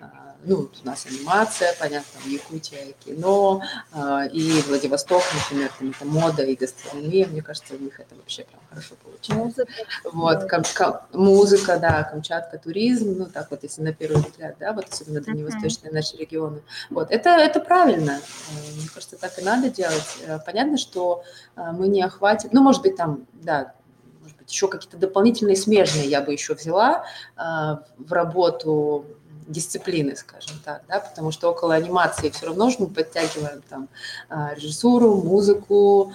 а, 0.00 0.24
ну, 0.46 0.68
у 0.82 0.86
нас 0.86 1.06
анимация, 1.06 1.74
понятно, 1.78 2.08
там 2.20 2.30
Якутия, 2.30 2.92
кино, 3.04 3.62
э, 3.92 4.28
и 4.32 4.62
Владивосток, 4.62 5.22
например, 5.34 5.70
там 5.78 5.90
это 5.90 6.04
мода 6.04 6.42
и 6.42 6.54
гастрономия, 6.54 7.26
мне 7.26 7.42
кажется, 7.42 7.74
у 7.74 7.78
них 7.78 7.98
это 7.98 8.14
вообще 8.14 8.44
прям 8.44 8.60
хорошо 8.68 8.94
получилось. 9.02 9.42
Музыка. 9.44 9.72
Вот, 10.04 10.44
кам, 10.44 10.62
кам, 10.74 11.00
музыка, 11.12 11.78
да, 11.78 12.02
Камчатка, 12.04 12.58
туризм, 12.58 13.16
ну, 13.18 13.26
так 13.26 13.50
вот, 13.50 13.62
если 13.62 13.82
на 13.82 13.92
первый 13.92 14.22
взгляд, 14.22 14.56
да, 14.60 14.72
вот 14.72 14.86
особенно 14.90 15.20
дальневосточные 15.20 15.90
uh-huh. 15.90 15.94
наши 15.94 16.16
регионы. 16.16 16.62
Вот, 16.90 17.10
это, 17.10 17.30
это 17.30 17.60
правильно, 17.60 18.20
э, 18.20 18.76
мне 18.76 18.88
кажется, 18.92 19.16
так 19.16 19.38
и 19.38 19.42
надо 19.42 19.70
делать. 19.70 20.18
Э, 20.26 20.38
понятно, 20.44 20.76
что 20.76 21.23
э, 21.23 21.23
мы 21.56 21.88
не 21.88 22.02
охватим, 22.02 22.50
ну, 22.52 22.62
может 22.62 22.82
быть, 22.82 22.96
там, 22.96 23.26
да, 23.32 23.74
может 24.20 24.36
быть, 24.36 24.50
еще 24.50 24.68
какие-то 24.68 24.96
дополнительные 24.96 25.56
смежные 25.56 26.06
я 26.08 26.20
бы 26.20 26.32
еще 26.32 26.54
взяла 26.54 27.04
в 27.36 28.12
работу 28.12 29.04
дисциплины, 29.46 30.16
скажем 30.16 30.58
так, 30.64 30.82
да, 30.88 31.00
потому 31.00 31.30
что 31.30 31.50
около 31.50 31.74
анимации 31.74 32.30
все 32.30 32.46
равно 32.46 32.70
же 32.70 32.76
мы 32.80 32.86
подтягиваем 32.88 33.62
там 33.68 33.88
а, 34.28 34.54
режиссуру, 34.54 35.16
музыку, 35.16 36.12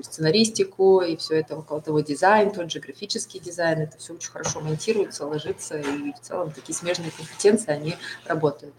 сценаристику 0.00 1.00
и 1.00 1.16
все 1.16 1.40
это 1.40 1.56
около 1.56 1.80
того 1.80 2.00
дизайн, 2.00 2.50
тот 2.50 2.70
же 2.70 2.80
графический 2.80 3.40
дизайн, 3.40 3.80
это 3.80 3.98
все 3.98 4.14
очень 4.14 4.30
хорошо 4.30 4.60
монтируется, 4.60 5.26
ложится, 5.26 5.78
и 5.78 6.12
в 6.12 6.20
целом 6.20 6.50
такие 6.50 6.74
смежные 6.74 7.10
компетенции, 7.10 7.70
они 7.70 7.96
работают. 8.26 8.74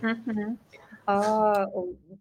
Uh-huh. 0.00 0.56
А 1.06 1.66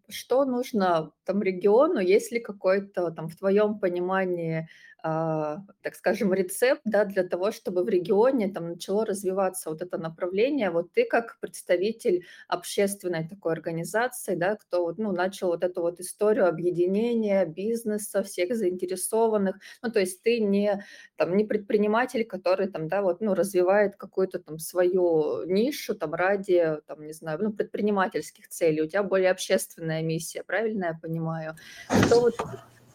что 0.10 0.46
нужно 0.46 1.12
там 1.24 1.42
региону, 1.44 2.00
есть 2.00 2.32
ли 2.32 2.40
какой-то 2.40 3.12
там 3.12 3.28
в 3.30 3.36
твоем 3.36 3.80
понимании 3.80 4.68
так 5.04 5.96
скажем, 5.96 6.34
рецепт, 6.34 6.82
да, 6.86 7.06
для 7.06 7.24
того, 7.24 7.52
чтобы 7.52 7.84
в 7.84 7.90
регионе 7.90 8.52
там 8.52 8.70
начало 8.70 9.06
развиваться 9.06 9.70
вот 9.70 9.82
это 9.82 9.98
направление. 9.98 10.70
Вот 10.70 10.92
ты 10.94 11.06
как 11.06 11.40
представитель 11.40 12.26
общественной 12.48 13.28
такой 13.28 13.54
организации, 13.54 14.36
да, 14.36 14.56
кто 14.56 14.94
ну, 14.98 15.12
начал 15.12 15.48
вот 15.48 15.64
эту 15.64 15.82
вот 15.82 16.00
историю 16.00 16.48
объединения 16.48 17.46
бизнеса, 17.46 18.22
всех 18.22 18.56
заинтересованных. 18.56 19.56
Ну, 19.82 19.92
то 19.92 20.00
есть 20.00 20.22
ты 20.22 20.40
не, 20.40 20.84
там, 21.16 21.36
не 21.36 21.46
предприниматель, 21.46 22.26
который 22.26 22.68
там, 22.68 22.88
да, 22.88 23.02
вот, 23.02 23.22
ну, 23.22 23.34
развивает 23.34 23.96
какую-то 23.96 24.40
там 24.40 24.60
свою 24.60 25.46
нишу 25.46 25.96
там 25.96 26.14
ради, 26.14 26.80
там, 26.86 27.06
не 27.06 27.14
знаю, 27.14 27.40
ну, 27.42 27.52
предпринимательских 27.52 28.50
целей. 28.50 28.84
У 28.84 28.88
тебя 28.88 29.04
более 29.04 29.32
общественная 29.32 30.04
миссия, 30.04 30.44
правильно 30.44 30.86
я 30.86 31.00
понимаю? 31.02 31.56
Что 32.06 32.22
вот 32.22 32.36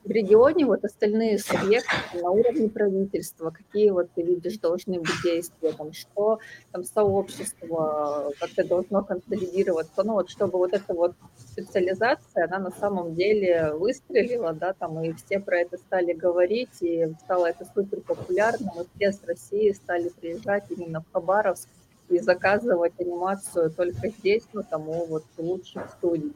в 0.07 0.11
регионе 0.11 0.65
вот 0.65 0.85
остальные 0.85 1.39
субъекты 1.39 2.23
на 2.23 2.31
уровне 2.31 2.69
правительства, 2.69 3.51
какие 3.51 3.91
вот 3.91 4.09
ты 4.15 4.23
видишь 4.23 4.59
должны 4.59 5.01
быть 5.01 5.23
действия, 5.25 5.73
там, 5.73 5.93
что 5.93 6.39
там 6.71 6.85
сообщество 6.85 8.33
как-то 8.39 8.65
должно 8.65 9.03
консолидироваться, 9.03 10.05
ну 10.05 10.15
вот 10.15 10.31
чтобы 10.31 10.59
вот 10.59 10.73
эта 10.73 10.95
вот 10.95 11.15
специализация, 11.51 12.45
она 12.45 12.59
на 12.59 12.71
самом 12.71 13.15
деле 13.17 13.73
выстрелила, 13.75 14.53
да, 14.53 14.75
там 14.75 15.03
и 15.03 15.13
все 15.13 15.41
про 15.41 15.59
это 15.59 15.77
стали 15.77 16.13
говорить, 16.13 16.81
и 16.81 17.13
стало 17.25 17.47
это 17.47 17.67
супер 17.75 18.01
популярным, 18.01 18.71
и 18.81 18.87
все 18.97 19.13
с 19.13 19.25
России 19.27 19.73
стали 19.73 20.09
приезжать 20.09 20.65
именно 20.71 21.01
в 21.01 21.13
Хабаровск 21.13 21.69
и 22.09 22.21
заказывать 22.21 22.93
анимацию 23.01 23.71
только 23.71 24.09
здесь, 24.11 24.45
ну, 24.53 24.63
тому 24.63 25.07
вот 25.07 25.25
лучших 25.37 25.91
студий. 25.99 26.33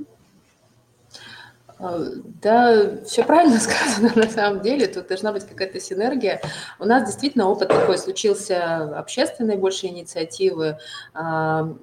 А, 1.81 1.99
да, 2.43 3.03
все 3.05 3.25
правильно 3.25 3.59
сказано 3.61 4.13
на 4.15 4.29
самом 4.29 4.61
деле. 4.61 4.87
Тут 4.87 5.09
должна 5.09 5.33
быть 5.33 5.47
какая-то 5.47 5.81
синергия. 5.81 6.41
У 6.79 6.85
нас 6.85 7.07
действительно 7.07 7.49
опыт 7.49 7.69
такой 7.69 7.99
случился 7.99 8.99
общественной 8.99 9.57
больше 9.57 9.87
инициативы. 9.87 10.79
А, 11.15 11.75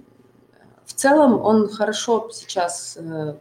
в 0.86 0.94
целом 0.94 1.42
он 1.42 1.68
хорошо 1.70 2.30
сейчас 2.32 2.98
э, 2.98 3.36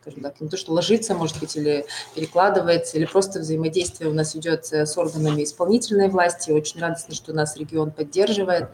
скажем 0.00 0.22
так, 0.22 0.40
не 0.40 0.48
то, 0.48 0.56
что 0.56 0.72
ложится, 0.72 1.14
может 1.14 1.38
быть, 1.40 1.56
или 1.56 1.84
перекладывается, 2.14 2.96
или 2.96 3.04
просто 3.04 3.40
взаимодействие 3.40 4.08
у 4.08 4.14
нас 4.14 4.34
идет 4.34 4.72
с 4.72 4.96
органами 4.96 5.44
исполнительной 5.44 6.08
власти. 6.08 6.52
Очень 6.52 6.80
радостно, 6.80 7.14
что 7.14 7.32
нас 7.32 7.56
регион 7.56 7.90
поддерживает. 7.90 8.68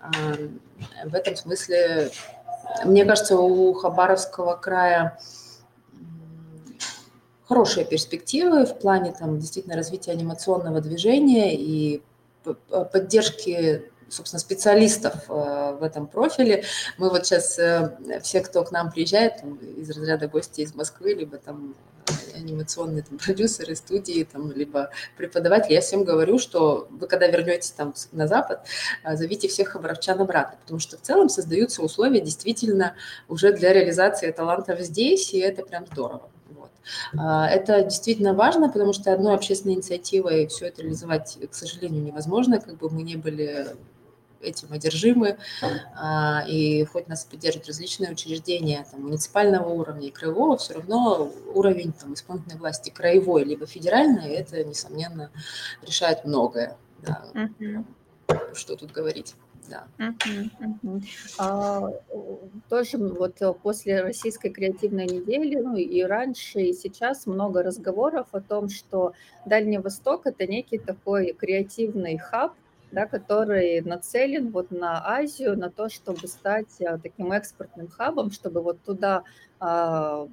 А, 0.00 0.10
в 1.06 1.14
этом 1.14 1.36
смысле, 1.36 2.10
мне 2.84 3.04
кажется, 3.04 3.36
у 3.36 3.72
Хабаровского 3.72 4.56
края 4.56 5.18
хорошие 7.50 7.84
перспективы 7.84 8.64
в 8.64 8.78
плане 8.78 9.12
там 9.12 9.40
действительно 9.40 9.74
развития 9.74 10.12
анимационного 10.12 10.80
движения 10.80 11.56
и 11.56 12.00
поддержки 12.92 13.90
собственно, 14.08 14.40
специалистов 14.40 15.14
э, 15.28 15.76
в 15.80 15.82
этом 15.82 16.06
профиле. 16.06 16.64
Мы 16.98 17.10
вот 17.10 17.26
сейчас, 17.26 17.58
э, 17.58 18.20
все, 18.22 18.40
кто 18.40 18.64
к 18.64 18.72
нам 18.72 18.90
приезжает, 18.90 19.34
из 19.76 19.90
разряда 19.90 20.26
гостей 20.28 20.64
из 20.64 20.74
Москвы, 20.74 21.14
либо 21.14 21.38
там 21.38 21.74
анимационные 22.34 23.02
там, 23.02 23.18
продюсеры, 23.18 23.76
студии, 23.76 24.24
там, 24.24 24.50
либо 24.52 24.90
преподаватели, 25.16 25.74
я 25.74 25.80
всем 25.80 26.02
говорю, 26.02 26.38
что 26.38 26.88
вы 26.90 27.06
когда 27.06 27.28
вернетесь 27.28 27.70
там 27.70 27.94
на 28.12 28.26
Запад, 28.26 28.66
э, 29.04 29.16
зовите 29.16 29.48
всех 29.48 29.70
хабаровчан 29.70 30.20
обратно, 30.20 30.56
потому 30.60 30.80
что 30.80 30.96
в 30.96 31.02
целом 31.02 31.28
создаются 31.28 31.82
условия 31.82 32.20
действительно 32.20 32.94
уже 33.28 33.52
для 33.52 33.72
реализации 33.72 34.30
талантов 34.30 34.80
здесь, 34.80 35.34
и 35.34 35.38
это 35.38 35.64
прям 35.64 35.86
здорово. 35.86 36.30
А, 37.16 37.48
это 37.48 37.82
действительно 37.82 38.34
важно, 38.34 38.70
потому 38.70 38.92
что 38.92 39.12
одной 39.12 39.34
общественной 39.34 39.74
инициативой 39.74 40.46
все 40.48 40.66
это 40.66 40.82
реализовать, 40.82 41.38
к 41.50 41.54
сожалению, 41.54 42.02
невозможно, 42.02 42.60
как 42.60 42.78
бы 42.78 42.90
мы 42.90 43.02
не 43.02 43.16
были 43.16 43.68
этим 44.40 44.72
одержимы, 44.72 45.36
а, 45.94 46.44
и 46.46 46.84
хоть 46.84 47.08
нас 47.08 47.24
поддерживают 47.24 47.68
различные 47.68 48.10
учреждения 48.10 48.86
там, 48.90 49.02
муниципального 49.02 49.68
уровня 49.68 50.08
и 50.08 50.10
краевого, 50.10 50.56
все 50.56 50.74
равно 50.74 51.30
уровень 51.54 51.92
там, 51.92 52.14
исполнительной 52.14 52.58
власти 52.58 52.90
краевой 52.90 53.44
либо 53.44 53.66
федеральной, 53.66 54.30
это, 54.30 54.64
несомненно, 54.64 55.30
решает 55.82 56.24
многое. 56.24 56.76
Да. 57.02 57.24
Uh-huh. 57.34 57.84
Что 58.54 58.76
тут 58.76 58.92
говорить 58.92 59.34
да. 59.70 60.14
А, 61.38 61.88
тоже 62.68 62.98
вот 62.98 63.40
э, 63.40 63.52
после 63.62 64.02
российской 64.02 64.50
креативной 64.50 65.06
недели, 65.06 65.56
ну 65.60 65.76
и 65.76 66.02
раньше, 66.02 66.60
и 66.60 66.72
сейчас 66.72 67.26
много 67.26 67.62
разговоров 67.62 68.28
о 68.32 68.40
том, 68.40 68.68
что 68.68 69.12
Дальний 69.46 69.78
Восток 69.78 70.26
это 70.26 70.46
некий 70.46 70.78
такой 70.78 71.32
креативный 71.32 72.18
хаб, 72.18 72.54
да, 72.92 73.06
который 73.06 73.80
нацелен 73.82 74.50
вот 74.50 74.70
на 74.70 75.06
Азию, 75.06 75.56
на 75.56 75.70
то, 75.70 75.88
чтобы 75.88 76.26
стать 76.26 76.80
а, 76.80 76.98
таким 76.98 77.32
экспортным 77.32 77.88
хабом, 77.88 78.30
чтобы 78.30 78.60
вот 78.62 78.80
туда 78.82 79.22
а, 79.60 80.28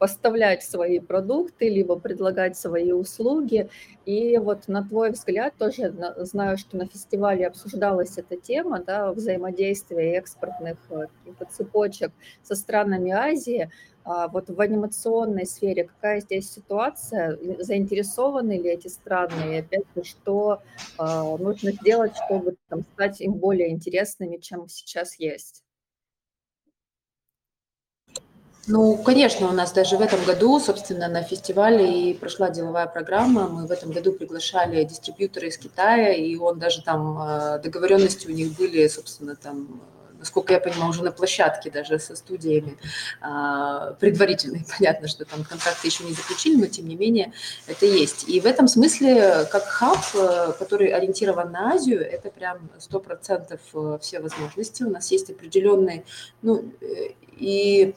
поставлять 0.00 0.62
свои 0.62 0.98
продукты, 0.98 1.68
либо 1.68 1.94
предлагать 1.94 2.56
свои 2.56 2.90
услуги. 2.90 3.68
И 4.06 4.38
вот 4.38 4.66
на 4.66 4.82
твой 4.82 5.10
взгляд, 5.10 5.54
тоже 5.58 5.94
знаю, 6.16 6.56
что 6.56 6.78
на 6.78 6.86
фестивале 6.86 7.46
обсуждалась 7.46 8.16
эта 8.16 8.38
тема, 8.38 8.82
да, 8.82 9.12
взаимодействия 9.12 10.16
экспортных 10.16 10.78
э, 10.88 11.04
цепочек 11.50 12.12
со 12.42 12.54
странами 12.54 13.10
Азии. 13.12 13.70
А 14.02 14.28
вот 14.28 14.48
в 14.48 14.58
анимационной 14.58 15.44
сфере 15.44 15.84
какая 15.84 16.20
здесь 16.20 16.50
ситуация? 16.50 17.38
Заинтересованы 17.58 18.52
ли 18.52 18.70
эти 18.70 18.88
страны? 18.88 19.52
И 19.52 19.58
опять 19.58 19.84
же, 19.94 20.02
что 20.02 20.62
а, 20.96 21.36
нужно 21.36 21.72
сделать, 21.72 22.12
чтобы 22.24 22.56
там, 22.70 22.86
стать 22.94 23.20
им 23.20 23.34
более 23.34 23.68
интересными, 23.70 24.38
чем 24.38 24.66
сейчас 24.66 25.18
есть? 25.18 25.62
Ну, 28.72 28.96
конечно, 28.98 29.48
у 29.48 29.52
нас 29.52 29.72
даже 29.72 29.96
в 29.96 30.00
этом 30.00 30.24
году, 30.24 30.60
собственно, 30.60 31.08
на 31.08 31.24
фестивале 31.24 32.10
и 32.10 32.14
прошла 32.14 32.50
деловая 32.50 32.86
программа. 32.86 33.48
Мы 33.48 33.66
в 33.66 33.72
этом 33.72 33.90
году 33.90 34.12
приглашали 34.12 34.84
дистрибьютора 34.84 35.48
из 35.48 35.58
Китая, 35.58 36.12
и 36.12 36.36
он 36.36 36.60
даже 36.60 36.80
там, 36.82 37.18
а, 37.18 37.58
договоренности 37.58 38.28
у 38.28 38.30
них 38.30 38.56
были, 38.56 38.86
собственно, 38.86 39.34
там 39.34 39.80
насколько 40.20 40.52
я 40.52 40.60
понимаю, 40.60 40.90
уже 40.90 41.02
на 41.02 41.10
площадке 41.10 41.70
даже 41.70 41.98
со 41.98 42.14
студиями 42.14 42.76
а, 43.20 43.94
предварительные. 43.94 44.64
Понятно, 44.78 45.08
что 45.08 45.24
там 45.24 45.42
контракты 45.42 45.88
еще 45.88 46.04
не 46.04 46.12
заключили, 46.12 46.54
но 46.54 46.66
тем 46.66 46.86
не 46.86 46.94
менее 46.94 47.32
это 47.66 47.86
есть. 47.86 48.28
И 48.28 48.38
в 48.40 48.46
этом 48.46 48.68
смысле, 48.68 49.48
как 49.50 49.64
хаб, 49.64 49.98
э, 50.14 50.52
который 50.58 50.88
ориентирован 50.88 51.50
на 51.50 51.72
Азию, 51.72 52.06
это 52.08 52.30
прям 52.30 52.70
100% 52.78 53.58
э, 53.74 53.98
все 54.00 54.20
возможности. 54.20 54.84
У 54.84 54.90
нас 54.90 55.10
есть 55.10 55.30
определенные, 55.30 56.04
ну, 56.42 56.70
э, 56.82 57.14
и 57.38 57.94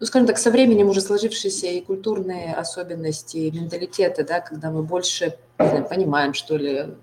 ну, 0.00 0.06
скажем 0.06 0.26
так, 0.26 0.38
со 0.38 0.50
временем 0.50 0.88
уже 0.88 1.00
сложившиеся 1.00 1.66
и 1.66 1.80
культурные 1.80 2.54
особенности, 2.54 3.36
и 3.36 3.50
менталитеты, 3.50 4.24
да, 4.24 4.40
когда 4.40 4.70
мы 4.70 4.82
больше 4.82 5.36
знаю, 5.58 5.86
понимаем, 5.86 6.34
что 6.34 6.56
ли, 6.56 6.94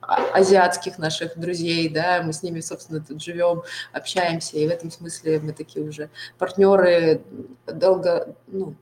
а, 0.00 0.16
азиатских 0.34 0.98
наших 0.98 1.38
друзей, 1.38 1.88
да, 1.88 2.22
мы 2.22 2.32
с 2.32 2.42
ними, 2.42 2.60
собственно, 2.60 3.00
тут 3.00 3.22
живем, 3.22 3.62
общаемся, 3.92 4.56
и 4.56 4.66
в 4.66 4.70
этом 4.70 4.90
смысле 4.90 5.40
мы 5.40 5.52
такие 5.52 5.86
уже 5.86 6.10
партнеры 6.38 7.22
долго, 7.66 8.34
ну, 8.46 8.74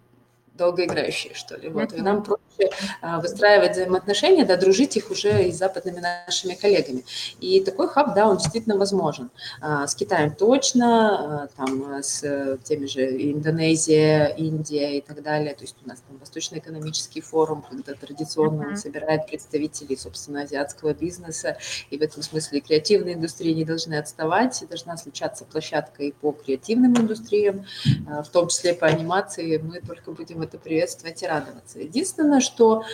долгоиграющие, 0.61 1.35
что 1.35 1.57
ли. 1.57 1.69
Вот. 1.71 1.93
И 1.95 2.01
нам 2.03 2.23
проще 2.23 2.71
а, 3.01 3.21
выстраивать 3.21 3.73
взаимоотношения, 3.73 4.45
да, 4.45 4.57
дружить 4.57 4.97
их 4.97 5.11
уже 5.11 5.49
и 5.49 5.53
с 5.53 5.57
западными 5.57 6.01
нашими 6.01 6.55
коллегами. 6.55 7.05
И 7.41 7.61
такой 7.61 7.89
хаб, 7.89 8.15
да, 8.15 8.29
он 8.29 8.37
действительно 8.37 8.77
возможен. 8.77 9.31
А, 9.61 9.87
с 9.87 9.95
Китаем 9.95 10.35
точно, 10.35 11.45
а, 11.45 11.49
там 11.57 12.03
с 12.03 12.59
теми 12.65 12.87
же 12.87 13.03
Индонезия, 13.33 14.27
Индия 14.37 14.99
и 14.99 15.01
так 15.01 15.23
далее. 15.23 15.55
То 15.55 15.63
есть 15.63 15.77
у 15.85 15.89
нас 15.89 16.03
там 16.07 16.19
Восточно-экономический 16.19 17.23
форум, 17.23 17.65
когда 17.69 17.95
традиционно 17.95 18.69
он 18.69 18.77
собирает 18.77 19.27
представителей, 19.27 19.97
собственно, 19.97 20.43
азиатского 20.43 20.93
бизнеса. 20.93 21.57
И 21.89 21.97
в 21.97 22.03
этом 22.03 22.23
смысле 22.23 22.61
креативные 22.61 23.15
индустрии 23.15 23.53
не 23.55 23.65
должны 23.65 23.95
отставать, 23.95 24.63
должна 24.69 24.97
случаться 24.99 25.45
площадка 25.45 26.03
и 26.03 26.13
по 26.13 26.33
креативным 26.33 26.97
индустриям, 26.97 27.65
в 28.07 28.29
том 28.29 28.49
числе 28.49 28.75
по 28.75 28.87
анимации. 28.87 29.57
Мы 29.57 29.81
только 29.81 30.13
будем 30.13 30.43
это 30.51 30.59
приветствовать 30.59 31.23
и 31.23 31.27
радоваться. 31.27 31.79
Единственное, 31.79 32.41
что 32.41 32.85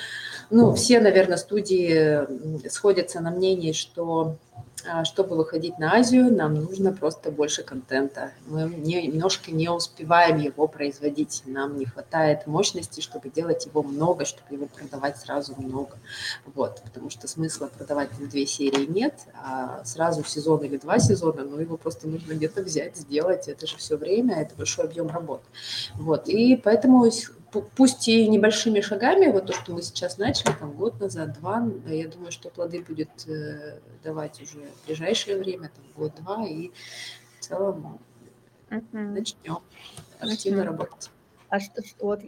ну, 0.51 0.75
все, 0.75 1.01
наверное, 1.01 1.39
студии 1.39 2.69
сходятся 2.69 3.21
на 3.21 3.31
мнении, 3.31 3.73
что 3.73 4.37
а, 4.89 5.05
чтобы 5.05 5.37
выходить 5.37 5.79
на 5.79 5.95
Азию, 5.95 6.33
нам 6.33 6.55
нужно 6.55 6.93
просто 6.93 7.31
больше 7.31 7.63
контента. 7.63 8.33
Мы 8.47 8.65
не, 8.65 9.07
немножко 9.07 9.51
не 9.51 9.69
успеваем 9.69 10.39
его 10.39 10.69
производить. 10.69 11.43
Нам 11.47 11.79
не 11.79 11.87
хватает 11.87 12.47
мощности, 12.47 13.01
чтобы 13.01 13.31
делать 13.31 13.67
его 13.67 13.83
много, 13.83 14.25
чтобы 14.25 14.55
его 14.55 14.67
продавать 14.67 15.19
сразу 15.19 15.55
много. 15.59 15.99
Вот, 16.55 16.83
потому 16.85 17.11
что 17.11 17.27
смысла 17.27 17.67
продавать 17.67 18.11
две 18.19 18.47
серии 18.47 18.87
нет, 18.87 19.15
а 19.35 19.85
сразу 19.85 20.23
сезон 20.25 20.63
или 20.63 20.77
два 20.77 20.99
сезона, 20.99 21.43
ну, 21.43 21.59
его 21.59 21.77
просто 21.77 22.07
нужно 22.07 22.35
где-то 22.35 22.63
взять, 22.63 22.97
сделать. 22.97 23.49
Это 23.49 23.67
же 23.67 23.77
все 23.79 23.97
время, 23.97 24.43
это 24.43 24.55
большой 24.55 24.85
объем 24.85 25.09
работы. 25.09 25.45
Вот, 25.95 26.29
и 26.29 26.57
поэтому 26.57 27.11
пусть 27.63 28.09
и 28.09 28.27
небольшими 28.29 28.81
шагами, 28.81 29.31
вот 29.31 29.47
то, 29.47 29.53
что 29.53 29.73
мы 29.73 29.83
сейчас 29.83 30.19
начали, 30.19 30.53
там 30.59 30.73
год 30.73 31.01
назад, 31.01 31.33
два, 31.35 31.67
я 31.87 32.09
думаю, 32.09 32.33
что 32.33 32.51
плоды 32.51 32.83
будет 32.83 33.11
э, 33.27 33.81
давать 34.03 34.41
уже 34.41 34.59
в 34.83 34.87
ближайшее 34.87 35.39
время, 35.39 35.71
там 35.75 35.85
год-два, 35.97 36.47
и 36.47 36.71
в 37.39 37.45
целом 37.45 37.99
uh-huh. 38.71 38.83
начнем 38.93 39.59
активно 40.21 40.61
uh-huh. 40.61 40.65
работать. 40.65 41.11
А 41.49 41.61
что, 41.61 41.83
что, 41.85 42.07
вот, 42.07 42.21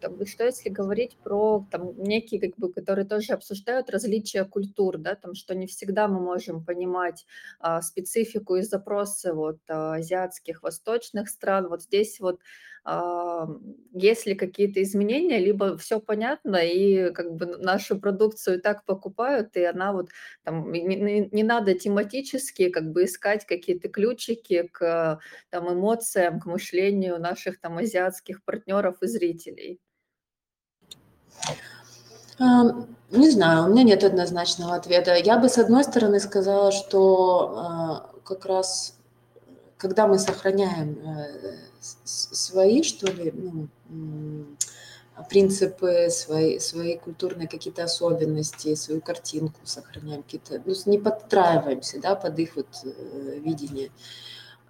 там, 0.00 0.26
что 0.26 0.44
если 0.44 0.68
говорить 0.68 1.16
про 1.22 1.66
там, 1.70 1.94
некие, 1.96 2.40
как 2.40 2.58
бы, 2.58 2.72
которые 2.72 3.06
тоже 3.06 3.32
обсуждают 3.32 3.88
различия 3.88 4.44
культур, 4.44 4.98
да, 4.98 5.14
там, 5.14 5.34
что 5.34 5.54
не 5.54 5.66
всегда 5.66 6.08
мы 6.08 6.20
можем 6.20 6.62
понимать 6.62 7.26
а, 7.58 7.80
специфику 7.80 8.56
и 8.56 8.62
запросы 8.62 9.32
вот, 9.32 9.58
а, 9.68 9.94
азиатских, 9.94 10.62
восточных 10.62 11.30
стран. 11.30 11.68
Вот 11.68 11.82
здесь 11.82 12.20
вот 12.20 12.40
есть 13.92 14.26
ли 14.26 14.34
какие-то 14.34 14.82
изменения, 14.82 15.38
либо 15.38 15.76
все 15.76 16.00
понятно, 16.00 16.56
и 16.56 17.10
как 17.12 17.34
бы 17.34 17.46
нашу 17.58 17.98
продукцию 17.98 18.60
так 18.60 18.84
покупают, 18.84 19.56
и 19.56 19.64
она 19.64 19.92
вот 19.92 20.10
там 20.44 20.70
не, 20.70 20.82
не, 20.82 21.28
не 21.32 21.42
надо 21.42 21.74
тематически 21.74 22.70
как 22.70 22.92
бы 22.92 23.04
искать 23.04 23.44
какие-то 23.44 23.88
ключики 23.88 24.68
к 24.72 25.18
там 25.50 25.72
эмоциям, 25.72 26.40
к 26.40 26.46
мышлению 26.46 27.18
наших 27.18 27.60
там 27.60 27.78
азиатских 27.78 28.44
партнеров 28.44 29.02
и 29.02 29.06
зрителей. 29.06 29.80
Не 32.38 33.30
знаю, 33.30 33.64
у 33.64 33.68
меня 33.68 33.82
нет 33.84 34.04
однозначного 34.04 34.74
ответа. 34.74 35.14
Я 35.14 35.38
бы, 35.38 35.48
с 35.48 35.58
одной 35.58 35.84
стороны, 35.84 36.20
сказала, 36.20 36.72
что 36.72 37.54
а, 37.56 38.10
как 38.24 38.44
раз 38.46 38.95
когда 39.76 40.06
мы 40.06 40.18
сохраняем 40.18 40.98
э, 40.98 41.58
свои, 41.80 42.82
что 42.82 43.10
ли, 43.10 43.32
ну, 43.32 43.68
принципы, 45.30 46.08
свои, 46.10 46.58
свои 46.58 46.98
культурные 46.98 47.48
какие-то 47.48 47.84
особенности, 47.84 48.74
свою 48.74 49.00
картинку 49.00 49.60
сохраняем, 49.64 50.22
какие-то, 50.22 50.62
ну, 50.64 50.74
не 50.86 50.98
подстраиваемся, 50.98 52.00
да, 52.00 52.14
под 52.14 52.38
их 52.38 52.56
вот 52.56 52.68
э, 52.84 53.38
видение. 53.38 53.90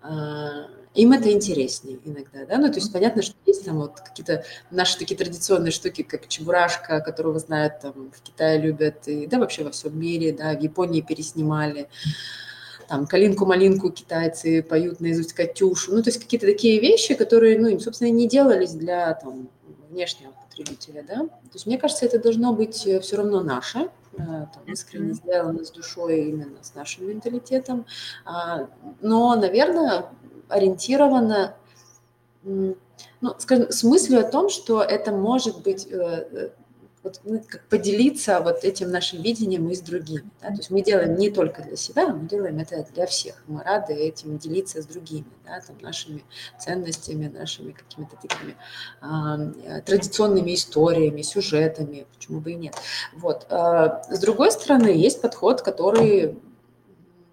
А, 0.02 0.68
им 0.94 1.12
это 1.12 1.32
интереснее 1.32 1.98
иногда, 2.04 2.46
да, 2.46 2.58
ну, 2.58 2.68
то 2.68 2.76
есть 2.76 2.92
понятно, 2.92 3.22
что 3.22 3.34
есть 3.44 3.64
там 3.64 3.78
вот 3.78 4.00
какие-то 4.00 4.44
наши 4.70 4.98
такие 4.98 5.16
традиционные 5.16 5.72
штуки, 5.72 6.02
как 6.02 6.28
чебурашка, 6.28 7.00
которого 7.00 7.38
знают 7.38 7.80
там 7.80 8.12
в 8.12 8.22
Китае 8.22 8.58
любят, 8.60 9.08
и 9.08 9.26
да, 9.26 9.38
вообще 9.38 9.64
во 9.64 9.72
всем 9.72 9.98
мире, 9.98 10.32
да, 10.32 10.54
в 10.56 10.60
Японии 10.60 11.00
переснимали, 11.00 11.88
там 12.88 13.06
калинку-малинку 13.06 13.90
китайцы 13.90 14.62
поют 14.62 15.00
наизусть 15.00 15.32
Катюшу, 15.32 15.92
ну, 15.92 16.02
то 16.02 16.08
есть 16.08 16.20
какие-то 16.20 16.46
такие 16.46 16.80
вещи, 16.80 17.14
которые, 17.14 17.58
ну, 17.58 17.78
собственно, 17.80 18.10
не 18.10 18.28
делались 18.28 18.72
для 18.72 19.14
там, 19.14 19.48
внешнего 19.90 20.32
потребителя, 20.48 21.04
да. 21.06 21.16
То 21.20 21.54
есть 21.54 21.66
мне 21.66 21.78
кажется, 21.78 22.06
это 22.06 22.18
должно 22.18 22.52
быть 22.52 22.86
э, 22.86 23.00
все 23.00 23.16
равно 23.16 23.42
наше, 23.42 23.88
э, 24.12 24.16
там, 24.16 24.62
искренне 24.66 25.14
сделано 25.14 25.64
с 25.64 25.70
душой, 25.70 26.28
именно 26.28 26.62
с 26.62 26.74
нашим 26.74 27.08
менталитетом, 27.08 27.86
а, 28.24 28.68
но, 29.00 29.34
наверное, 29.36 30.06
ориентировано 30.48 31.56
ну, 33.20 33.34
скажем, 33.38 33.70
с 33.70 33.82
мыслью 33.82 34.20
о 34.20 34.30
том, 34.30 34.48
что 34.48 34.82
это 34.82 35.10
может 35.10 35.62
быть 35.62 35.86
э, 35.90 36.50
вот, 37.06 37.20
ну, 37.22 37.40
как 37.46 37.62
поделиться 37.68 38.40
вот 38.40 38.64
этим 38.64 38.90
нашим 38.90 39.22
видением 39.22 39.68
и 39.68 39.74
с 39.76 39.80
другими. 39.80 40.28
Да? 40.42 40.48
То 40.48 40.56
есть 40.56 40.70
мы 40.70 40.82
делаем 40.82 41.16
не 41.16 41.30
только 41.30 41.62
для 41.62 41.76
себя, 41.76 42.08
мы 42.08 42.28
делаем 42.28 42.58
это 42.58 42.84
для 42.92 43.06
всех. 43.06 43.42
Мы 43.46 43.62
рады 43.62 43.94
этим 43.94 44.38
делиться 44.38 44.82
с 44.82 44.86
другими, 44.86 45.26
да? 45.44 45.60
там, 45.60 45.76
нашими 45.80 46.24
ценностями, 46.58 47.28
нашими 47.28 47.70
какими-то 47.70 48.16
такими 48.16 48.56
э, 49.02 49.82
традиционными 49.82 50.52
историями, 50.54 51.22
сюжетами, 51.22 52.06
почему 52.12 52.40
бы 52.40 52.52
и 52.52 52.56
нет. 52.56 52.74
Вот. 53.14 53.46
А, 53.50 54.02
с 54.10 54.18
другой 54.18 54.50
стороны, 54.50 54.88
есть 54.88 55.20
подход, 55.20 55.62
который 55.62 56.36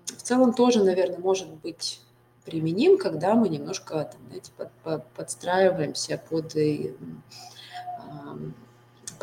в 0.05 0.21
целом 0.21 0.53
тоже, 0.53 0.83
наверное, 0.83 1.17
может 1.17 1.49
быть 1.49 1.99
применим, 2.45 2.99
когда 2.99 3.33
мы 3.33 3.49
немножко, 3.49 4.03
там, 4.03 4.21
знаете, 4.27 4.51
под, 4.55 4.71
под, 4.83 5.07
подстраиваемся 5.13 6.21
под 6.29 6.53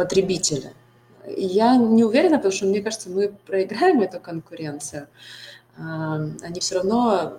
потребителя. 0.00 0.72
Я 1.26 1.76
не 1.76 2.04
уверена, 2.04 2.36
потому 2.38 2.52
что 2.52 2.64
мне 2.64 2.80
кажется, 2.80 3.10
мы 3.10 3.28
проиграем 3.46 4.00
эту 4.00 4.18
конкуренцию. 4.18 5.08
Они 5.76 6.60
все 6.60 6.76
равно 6.76 7.38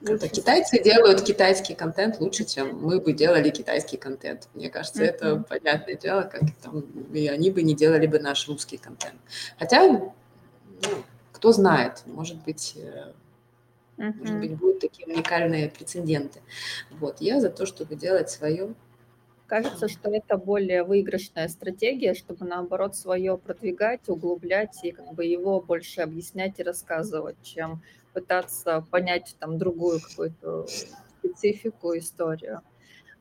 это 0.00 0.28
китайцы 0.28 0.80
делают 0.80 1.22
китайский 1.22 1.74
контент 1.74 2.20
лучше, 2.20 2.44
чем 2.44 2.78
мы 2.80 3.00
бы 3.00 3.12
делали 3.12 3.50
китайский 3.50 3.96
контент. 3.96 4.48
Мне 4.54 4.70
кажется, 4.70 5.02
mm-hmm. 5.02 5.08
это 5.08 5.44
понятное 5.48 5.96
дело, 5.96 6.22
как 6.22 6.42
там, 6.62 6.82
и 7.12 7.26
они 7.26 7.50
бы 7.50 7.62
не 7.62 7.74
делали 7.74 8.06
бы 8.06 8.20
наш 8.20 8.46
русский 8.48 8.76
контент. 8.76 9.16
Хотя, 9.58 9.88
ну, 9.88 10.14
кто 11.32 11.52
знает, 11.52 12.02
может 12.06 12.36
быть, 12.44 12.76
Uh-huh. 13.98 14.14
Может 14.18 14.38
быть, 14.38 14.56
будут 14.56 14.80
такие 14.80 15.06
уникальные 15.06 15.68
прецеденты. 15.68 16.40
Вот, 16.90 17.20
я 17.20 17.38
за 17.38 17.50
то, 17.50 17.66
чтобы 17.66 17.96
делать 17.96 18.30
свое. 18.30 18.72
Кажется, 19.50 19.88
что 19.88 20.08
это 20.10 20.36
более 20.36 20.84
выигрышная 20.84 21.48
стратегия, 21.48 22.14
чтобы 22.14 22.46
наоборот 22.46 22.94
свое 22.94 23.36
продвигать, 23.36 24.08
углублять 24.08 24.78
и 24.84 24.92
как 24.92 25.12
бы 25.12 25.24
его 25.24 25.60
больше 25.60 26.02
объяснять 26.02 26.60
и 26.60 26.62
рассказывать, 26.62 27.34
чем 27.42 27.82
пытаться 28.12 28.86
понять 28.92 29.34
там 29.40 29.58
другую 29.58 30.00
какую-то 30.00 30.68
специфику, 30.68 31.98
историю. 31.98 32.60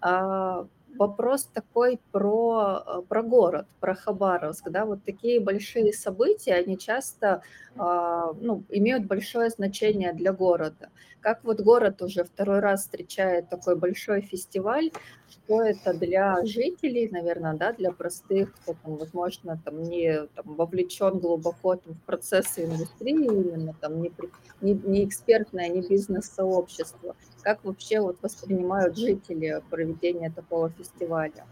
А, 0.02 0.68
вопрос 1.00 1.50
такой 1.52 2.00
про, 2.12 2.84
э, 2.86 3.02
про 3.10 3.24
город, 3.24 3.66
про 3.80 3.96
Хабаровск. 3.96 4.70
Да? 4.70 4.86
Вот 4.86 5.04
такие 5.04 5.40
большие 5.40 5.92
события, 5.94 6.54
они 6.54 6.78
часто 6.78 7.42
а, 7.76 8.34
ну, 8.40 8.64
имеют 8.70 9.08
большое 9.08 9.50
значение 9.50 10.14
для 10.14 10.32
города. 10.32 10.90
Как 11.22 11.44
вот 11.44 11.60
город 11.60 12.02
уже 12.02 12.24
второй 12.24 12.60
раз 12.60 12.82
встречает 12.82 13.50
такой 13.50 13.76
большой 13.76 14.22
фестиваль, 14.22 14.92
что 15.30 15.62
это 15.62 15.94
для 15.94 16.46
жителей, 16.46 17.10
наверное, 17.10 17.56
да, 17.56 17.74
для 17.74 17.92
простых, 17.92 18.54
кто 18.56 18.74
там, 18.82 18.96
возможно, 18.96 19.60
там 19.66 19.84
не 19.84 20.28
там, 20.28 20.56
вовлечен 20.56 21.20
глубоко 21.20 21.76
там, 21.76 21.94
в 21.94 22.02
процессы 22.06 22.64
индустрии, 22.64 23.26
именно 23.26 23.76
там 23.82 24.02
не, 24.02 24.14
не, 24.62 24.74
не 24.74 25.06
экспертное, 25.06 25.68
не 25.68 25.82
бизнес-сообщество. 25.82 27.16
Как 27.42 27.66
вообще 27.66 28.00
вот 28.00 28.18
воспринимают 28.22 28.98
жители 28.98 29.62
проведение 29.70 30.32
такого 30.32 30.70
фестиваля? 30.70 31.46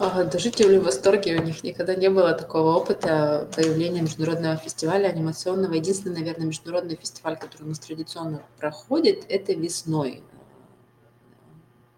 Да 0.00 0.30
жители 0.38 0.78
в 0.78 0.84
восторге, 0.84 1.36
у 1.36 1.42
них 1.42 1.62
никогда 1.62 1.94
не 1.94 2.08
было 2.08 2.32
такого 2.32 2.74
опыта 2.74 3.46
появления 3.54 4.00
международного 4.00 4.56
фестиваля 4.56 5.08
анимационного. 5.08 5.74
Единственный, 5.74 6.20
наверное, 6.20 6.46
международный 6.46 6.96
фестиваль, 6.96 7.36
который 7.36 7.64
у 7.64 7.68
нас 7.68 7.80
традиционно 7.80 8.42
проходит, 8.58 9.26
это 9.28 9.52
весной. 9.52 10.22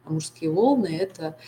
Амурские 0.04 0.50
волны– 0.50 0.98
это 1.00 1.38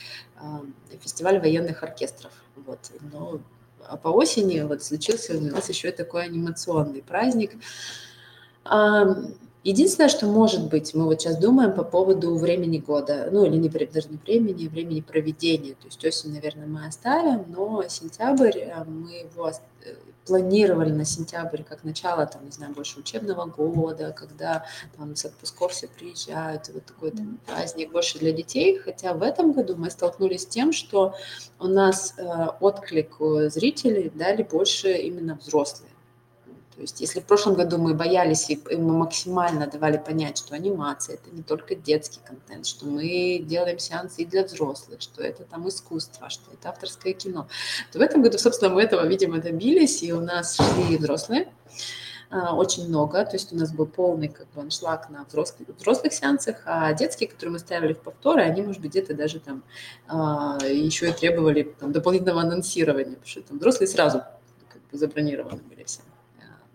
фестиваль 1.01 1.41
военных 1.41 1.83
оркестров. 1.83 2.31
Вот. 2.55 2.79
Но 3.13 3.41
а 3.89 3.97
по 3.97 4.11
осени 4.11 4.61
вот 4.61 4.81
случился 4.85 5.37
у 5.37 5.41
нас 5.41 5.69
еще 5.69 5.89
и 5.89 5.93
такой 5.93 6.27
анимационный 6.27 7.03
праздник. 7.03 7.51
Единственное, 9.65 10.11
что 10.11 10.27
может 10.27 10.69
быть, 10.69 10.93
мы 10.93 11.07
вот 11.07 11.23
сейчас 11.23 11.39
думаем 11.39 11.73
по 11.73 11.85
поводу 11.85 12.37
времени 12.37 12.77
года, 12.77 13.31
ну 13.33 13.47
или 13.47 13.57
не, 13.57 13.71
даже 13.71 14.09
не 14.11 14.19
времени, 14.19 14.69
времени 14.69 15.01
проведения. 15.01 15.73
То 15.73 15.87
есть 15.87 16.05
осень, 16.05 16.35
наверное, 16.35 16.67
мы 16.67 16.87
оставим, 16.87 17.47
но 17.49 17.83
сентябрь 17.89 18.59
э, 18.59 18.85
мы 18.85 19.27
его 19.33 19.49
э, 19.49 19.95
планировали 20.27 20.91
на 20.93 21.07
сентябрь 21.07 21.63
как 21.63 21.83
начало, 21.83 22.27
там, 22.27 22.45
не 22.45 22.51
знаю, 22.51 22.75
больше 22.75 23.01
учебного 23.01 23.47
года, 23.47 24.13
когда 24.13 24.67
там 24.99 25.17
с 25.17 25.25
отпусков 25.25 25.73
все 25.73 25.89
приезжают, 25.89 26.69
вот 26.69 26.85
такой 26.85 27.13
там 27.13 27.39
праздник 27.47 27.91
больше 27.91 28.19
для 28.19 28.33
детей. 28.33 28.79
Хотя 28.79 29.15
в 29.15 29.23
этом 29.23 29.53
году 29.53 29.77
мы 29.77 29.89
столкнулись 29.89 30.43
с 30.43 30.47
тем, 30.47 30.75
что 30.75 31.15
у 31.59 31.69
нас 31.69 32.13
э, 32.19 32.23
отклик 32.61 33.17
зрителей 33.51 34.13
дали 34.15 34.43
больше 34.43 34.93
именно 34.93 35.37
взрослые. 35.37 35.94
То 36.75 36.81
есть 36.81 37.01
если 37.01 37.21
в 37.21 37.25
прошлом 37.25 37.55
году 37.55 37.79
мы 37.79 37.95
боялись 37.95 38.51
и 38.51 38.59
мы 38.77 38.99
максимально 38.99 39.69
давали 39.69 39.97
понять, 39.97 40.39
что 40.39 40.55
анимация– 40.57 41.15
это 41.25 41.35
не 41.35 41.43
только 41.43 41.77
детский 41.77 42.19
контент, 42.25 42.67
что 42.67 42.87
мы 42.87 43.39
делаем 43.39 43.79
сеансы 43.79 44.23
и 44.23 44.25
для 44.25 44.45
взрослых, 44.45 45.01
что 45.01 45.23
это 45.23 45.45
там 45.45 45.69
искусство, 45.69 46.29
что 46.29 46.51
это 46.53 46.71
авторское 46.71 47.13
кино, 47.13 47.47
то 47.93 48.01
в 48.01 48.03
этом 48.03 48.23
году, 48.23 48.39
собственно, 48.39 48.75
мы 48.75 48.83
этого, 48.83 49.07
видимо, 49.07 49.39
добились, 49.39 50.03
и 50.03 50.13
у 50.13 50.21
нас 50.21 50.57
шли 50.57 50.97
взрослые, 50.97 51.49
а, 52.31 52.57
очень 52.57 52.89
много, 52.89 53.25
то 53.25 53.35
есть 53.35 53.53
у 53.53 53.57
нас 53.57 53.73
был 53.73 53.87
полный 53.87 54.27
как 54.27 54.49
бы 54.51 54.63
аншлаг 54.63 55.09
на 55.11 55.25
взрослых, 55.25 55.69
взрослых 55.79 56.13
сеансах, 56.13 56.63
а 56.65 56.93
детские, 56.93 57.29
которые 57.29 57.53
мы 57.53 57.59
ставили 57.61 57.93
в 57.93 58.01
повторы, 58.01 58.43
они, 58.43 58.63
может 58.63 58.83
быть, 58.83 58.91
где-то 58.91 59.15
даже 59.15 59.39
там 59.39 59.63
а, 60.09 60.59
еще 60.65 61.11
и 61.11 61.13
требовали 61.13 61.63
там, 61.79 61.93
дополнительного 61.93 62.41
анонсирования, 62.41 63.13
потому 63.13 63.27
что 63.29 63.43
там 63.43 63.59
взрослые 63.59 63.87
сразу 63.87 64.25
как 64.69 64.83
бы 64.91 64.99
забронированы 64.99 65.63
были 65.63 65.85
все. 65.85 66.01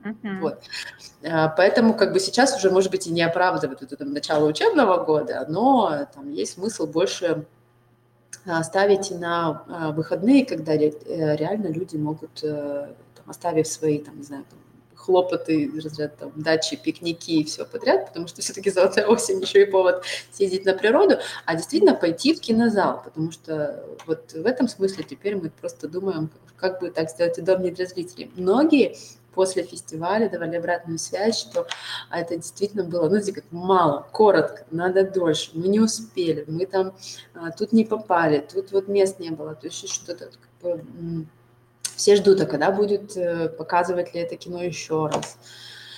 Uh-huh. 0.04 0.40
Вот. 0.40 0.62
А, 1.24 1.50
поэтому 1.50 1.94
как 1.94 2.14
бы 2.14 2.20
сейчас 2.20 2.56
уже, 2.56 2.72
может 2.72 2.92
быть, 2.92 3.08
и 3.08 3.12
не 3.12 3.22
оправдывает 3.22 3.82
это 3.82 3.98
там, 3.98 4.14
начало 4.14 4.48
учебного 4.48 5.04
года, 5.04 5.46
но 5.50 6.08
там 6.14 6.32
есть 6.32 6.54
смысл 6.54 6.88
больше 6.88 7.46
а, 8.46 8.64
ставить 8.64 9.12
на 9.12 9.64
а, 9.68 9.92
выходные, 9.92 10.46
когда 10.46 10.74
э, 10.74 10.90
реально 11.36 11.68
люди 11.68 11.98
могут, 11.98 12.44
э, 12.44 12.94
там, 13.16 13.26
оставив 13.30 13.68
свои, 13.68 14.00
там, 14.00 14.18
не 14.18 14.24
знаю, 14.24 14.46
там, 14.50 14.60
хлопоты, 14.96 15.72
разряд, 15.84 16.18
там, 16.18 16.32
дачи, 16.36 16.78
пикники 16.78 17.42
и 17.42 17.44
все 17.44 17.66
подряд, 17.66 18.08
потому 18.08 18.28
что 18.28 18.42
все-таки 18.42 18.70
золотая 18.70 19.08
осень 19.08 19.42
еще 19.42 19.64
и 19.64 19.66
повод 19.66 20.04
съездить 20.32 20.66
на 20.66 20.74
природу, 20.74 21.18
а 21.46 21.56
действительно 21.56 21.96
пойти 21.96 22.34
в 22.34 22.40
кинозал, 22.40 23.02
потому 23.04 23.32
что 23.32 23.84
вот 24.06 24.32
в 24.32 24.46
этом 24.46 24.68
смысле 24.68 25.04
теперь 25.04 25.36
мы 25.36 25.50
просто 25.50 25.88
думаем, 25.88 26.30
как 26.56 26.80
бы 26.80 26.92
так 26.92 27.10
сделать 27.10 27.38
удобнее 27.38 27.74
для 27.74 27.86
зрителей. 27.86 28.32
Многие 28.36 28.98
после 29.34 29.64
фестиваля 29.64 30.30
давали 30.30 30.58
обратную 30.58 31.00
связь, 31.00 31.40
что 31.40 31.68
это 32.12 32.36
действительно 32.36 32.84
было, 32.84 33.10
ну, 33.10 33.20
как 33.34 33.44
мало, 33.52 34.08
коротко, 34.12 34.66
надо 34.72 35.04
дольше, 35.04 35.52
мы 35.54 35.68
не 35.68 35.80
успели, 35.80 36.46
мы 36.48 36.66
там 36.66 36.94
а, 37.34 37.52
тут 37.52 37.72
не 37.72 37.86
попали, 37.86 38.46
тут 38.54 38.72
вот 38.72 38.88
мест 38.88 39.20
не 39.20 39.32
было, 39.32 39.56
то 39.56 39.68
есть 39.68 39.88
что-то 39.90 40.32
как 40.62 40.78
бы, 40.78 41.26
все 41.96 42.16
ждут, 42.16 42.42
а 42.42 42.46
когда 42.46 42.72
будет 42.72 43.18
э, 43.18 43.50
показывать 43.50 44.14
ли 44.14 44.22
это 44.22 44.38
кино 44.38 44.64
еще 44.64 45.08
раз. 45.08 45.38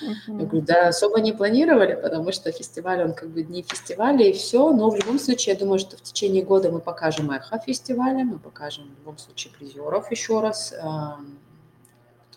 Uh-huh. 0.01 0.39
Я 0.39 0.45
говорю, 0.45 0.65
да, 0.65 0.87
особо 0.87 1.19
не 1.21 1.31
планировали, 1.31 1.93
потому 1.93 2.31
что 2.31 2.51
фестиваль, 2.51 3.03
он 3.03 3.13
как 3.13 3.29
бы 3.29 3.43
дни 3.43 3.63
фестиваля 3.67 4.25
и 4.25 4.33
все, 4.33 4.71
но 4.71 4.89
в 4.89 4.95
любом 4.95 5.19
случае, 5.19 5.53
я 5.53 5.59
думаю, 5.59 5.77
что 5.77 5.97
в 5.97 6.01
течение 6.01 6.43
года 6.43 6.71
мы 6.71 6.79
покажем 6.79 7.29
эхо 7.29 7.59
фестиваля, 7.59 8.23
мы 8.23 8.39
покажем 8.39 8.85
в 8.85 8.99
любом 8.99 9.19
случае 9.19 9.53
призеров 9.53 10.09
еще 10.09 10.41
раз, 10.41 10.73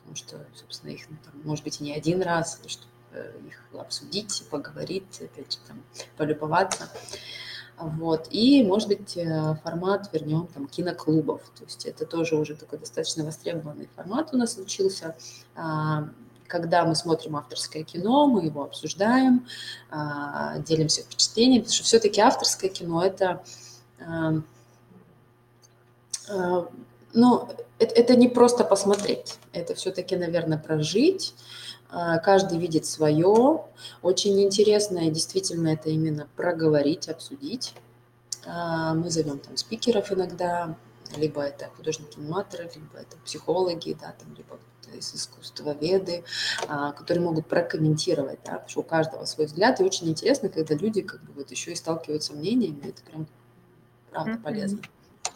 потому 0.04 0.16
что, 0.16 0.46
собственно, 0.54 0.90
их, 0.90 1.08
ну, 1.08 1.16
там, 1.24 1.40
может 1.44 1.64
быть, 1.64 1.80
не 1.80 1.94
один 1.94 2.20
раз, 2.20 2.60
чтобы 2.66 2.92
э, 3.12 3.32
их 3.48 3.80
обсудить, 3.80 4.44
поговорить, 4.50 5.20
опять 5.20 5.52
же, 5.52 5.58
там, 5.66 5.82
полюбоваться. 6.18 6.90
Вот. 7.78 8.28
И, 8.30 8.62
может 8.62 8.88
быть, 8.88 9.16
э, 9.16 9.54
формат 9.64 10.12
вернем 10.12 10.46
там 10.48 10.68
киноклубов. 10.68 11.40
То 11.56 11.64
есть 11.64 11.86
это 11.86 12.04
тоже 12.04 12.36
уже 12.36 12.54
такой 12.54 12.78
достаточно 12.78 13.24
востребованный 13.24 13.88
формат 13.96 14.32
у 14.32 14.36
нас 14.36 14.52
случился. 14.52 15.16
А, 15.56 16.08
когда 16.46 16.84
мы 16.84 16.94
смотрим 16.94 17.36
авторское 17.36 17.82
кино, 17.82 18.26
мы 18.26 18.44
его 18.44 18.64
обсуждаем, 18.64 19.46
а, 19.90 20.58
делимся 20.58 21.02
впечатлениями, 21.02 21.62
потому 21.62 21.74
что 21.74 21.84
все-таки 21.84 22.20
авторское 22.20 22.70
кино 22.70 23.02
это 23.02 23.42
а, 23.98 24.34
ну, 27.14 27.48
это, 27.78 27.94
это 27.94 28.16
не 28.16 28.28
просто 28.28 28.64
посмотреть, 28.64 29.38
это 29.52 29.74
все-таки, 29.74 30.16
наверное, 30.16 30.58
прожить. 30.58 31.34
А, 31.90 32.18
каждый 32.18 32.58
видит 32.58 32.86
свое. 32.86 33.64
Очень 34.02 34.42
интересно, 34.42 34.98
и 34.98 35.10
действительно 35.10 35.68
это 35.68 35.90
именно 35.90 36.28
проговорить, 36.36 37.08
обсудить. 37.08 37.74
А, 38.46 38.94
мы 38.94 39.10
зовем 39.10 39.38
там 39.38 39.56
спикеров 39.56 40.12
иногда, 40.12 40.76
либо 41.16 41.42
это 41.42 41.70
художники-аниматоры, 41.76 42.70
либо 42.74 42.98
это 42.98 43.16
психологи, 43.24 43.96
да, 44.00 44.14
там, 44.18 44.34
либо 44.34 44.58
из 44.92 45.14
искусствоведы, 45.14 46.24
а, 46.68 46.92
которые 46.92 47.24
могут 47.24 47.46
прокомментировать, 47.46 48.38
да, 48.44 48.52
потому 48.52 48.68
что 48.68 48.80
у 48.80 48.84
каждого 48.84 49.24
свой 49.24 49.46
взгляд, 49.46 49.80
и 49.80 49.84
очень 49.84 50.08
интересно, 50.08 50.48
когда 50.48 50.74
люди 50.74 51.02
как 51.02 51.22
бы 51.22 51.32
вот 51.32 51.50
еще 51.50 51.72
и 51.72 51.76
сталкиваются 51.76 52.32
мнениями, 52.34 52.88
это 52.88 53.02
прям 53.02 53.26
правда 54.10 54.38
полезно 54.42 54.80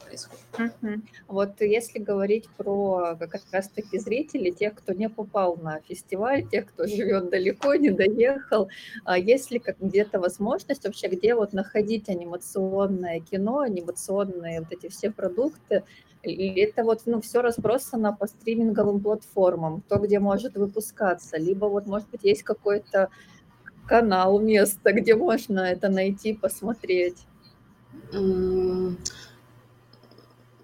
происходит. 0.09 0.44
Угу. 0.59 1.03
Вот 1.29 1.61
если 1.61 1.99
говорить 1.99 2.49
про 2.57 3.16
как 3.18 3.42
раз-таки 3.53 3.99
зрителей, 3.99 4.53
тех, 4.53 4.75
кто 4.75 4.92
не 4.92 5.09
попал 5.09 5.57
на 5.57 5.81
фестиваль, 5.81 6.49
тех, 6.49 6.66
кто 6.66 6.87
живет 6.87 7.31
далеко, 7.31 7.75
не 7.75 7.90
доехал, 7.90 8.68
а 9.05 9.18
есть 9.18 9.51
ли 9.51 9.62
где-то 9.81 10.21
возможность 10.21 10.85
вообще, 10.85 11.09
где 11.09 11.35
вот 11.35 11.53
находить 11.53 12.09
анимационное 12.09 13.21
кино, 13.21 13.61
анимационные 13.61 14.61
вот 14.61 14.73
эти 14.73 14.88
все 14.88 15.11
продукты, 15.11 15.83
или 16.23 16.62
это 16.62 16.83
вот 16.83 17.03
ну, 17.07 17.21
все 17.21 17.42
разбросано 17.42 18.12
по 18.12 18.27
стриминговым 18.27 19.01
платформам, 19.01 19.83
кто 19.83 19.99
где 19.99 20.18
может 20.18 20.57
выпускаться, 20.57 21.38
либо 21.38 21.66
вот, 21.66 21.87
может 21.87 22.09
быть, 22.11 22.25
есть 22.25 22.42
какой-то 22.42 23.09
канал, 23.87 24.40
место, 24.40 24.92
где 24.92 25.14
можно 25.14 25.61
это 25.61 25.88
найти, 25.88 26.35
посмотреть? 26.35 27.27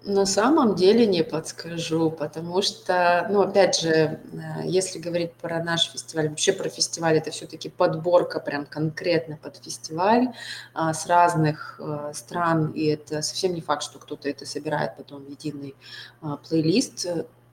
На 0.07 0.27
самом 0.27 0.75
деле 0.75 1.07
не 1.07 1.23
подскажу, 1.23 2.11
потому 2.11 2.61
что, 2.61 3.25
ну, 3.31 3.41
опять 3.41 3.79
же, 3.79 3.89
э, 3.89 4.19
если 4.63 4.99
говорить 4.99 5.33
про 5.33 5.63
наш 5.63 5.89
фестиваль, 5.91 6.29
вообще 6.29 6.53
про 6.53 6.69
фестиваль, 6.69 7.17
это 7.17 7.31
все-таки 7.31 7.69
подборка 7.69 8.39
прям 8.39 8.67
конкретно 8.67 9.35
под 9.35 9.57
фестиваль 9.57 10.27
а, 10.75 10.93
с 10.93 11.07
разных 11.07 11.79
а, 11.79 12.13
стран, 12.13 12.71
и 12.73 12.85
это 12.85 13.23
совсем 13.23 13.55
не 13.55 13.61
факт, 13.61 13.81
что 13.81 13.97
кто-то 13.97 14.29
это 14.29 14.45
собирает 14.45 14.95
потом 14.95 15.25
в 15.25 15.29
единый 15.29 15.73
а, 16.21 16.37
плейлист. 16.37 17.07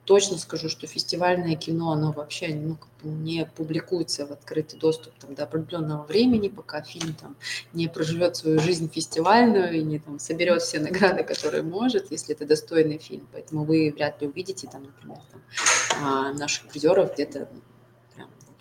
Точно 0.05 0.37
скажу, 0.37 0.69
что 0.69 0.87
фестивальное 0.87 1.55
кино, 1.55 1.91
оно 1.91 2.11
вообще 2.11 2.53
ну, 2.53 2.77
не 3.03 3.45
публикуется 3.45 4.25
в 4.25 4.31
открытый 4.31 4.79
доступ 4.79 5.13
там, 5.15 5.33
до 5.33 5.43
определенного 5.43 6.03
времени, 6.03 6.49
пока 6.49 6.81
фильм 6.81 7.13
там, 7.13 7.35
не 7.73 7.87
проживет 7.87 8.35
свою 8.35 8.59
жизнь 8.59 8.89
фестивальную 8.89 9.73
и 9.73 9.83
не 9.83 9.99
там, 9.99 10.19
соберет 10.19 10.61
все 10.61 10.79
награды, 10.79 11.23
которые 11.23 11.63
может, 11.63 12.11
если 12.11 12.35
это 12.35 12.45
достойный 12.45 12.97
фильм. 12.97 13.27
Поэтому 13.31 13.63
вы 13.63 13.93
вряд 13.95 14.21
ли 14.21 14.27
увидите, 14.27 14.67
там, 14.67 14.83
например, 14.83 15.17
там, 15.31 15.41
а, 16.01 16.33
наших 16.33 16.67
призеров 16.67 17.13
где-то 17.13 17.47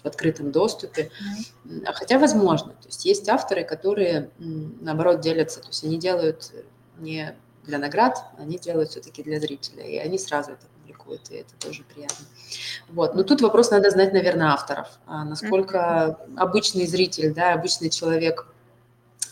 в 0.02 0.06
открытом 0.06 0.50
доступе. 0.50 1.10
А 1.86 1.92
хотя 1.92 2.18
возможно. 2.18 2.72
То 2.72 2.88
есть 2.88 3.04
есть 3.04 3.28
авторы, 3.28 3.64
которые, 3.64 4.30
наоборот, 4.38 5.20
делятся. 5.20 5.60
То 5.60 5.68
есть 5.68 5.84
они 5.84 5.98
делают 5.98 6.52
не 6.98 7.36
для 7.64 7.78
наград, 7.78 8.18
они 8.38 8.58
делают 8.58 8.90
все-таки 8.90 9.22
для 9.22 9.38
зрителя. 9.38 9.84
И 9.84 9.96
они 9.96 10.18
сразу 10.18 10.52
это 10.52 10.66
публикуют, 10.82 11.30
и 11.30 11.36
это 11.36 11.54
тоже 11.58 11.82
приятно. 11.84 12.26
Вот. 12.90 13.14
Но 13.14 13.22
тут 13.22 13.40
вопрос 13.40 13.70
надо 13.70 13.90
знать, 13.90 14.12
наверное, 14.12 14.48
авторов. 14.48 14.88
А 15.06 15.24
насколько 15.24 16.18
обычный 16.36 16.86
зритель, 16.86 17.32
да, 17.32 17.54
обычный 17.54 17.90
человек 17.90 18.46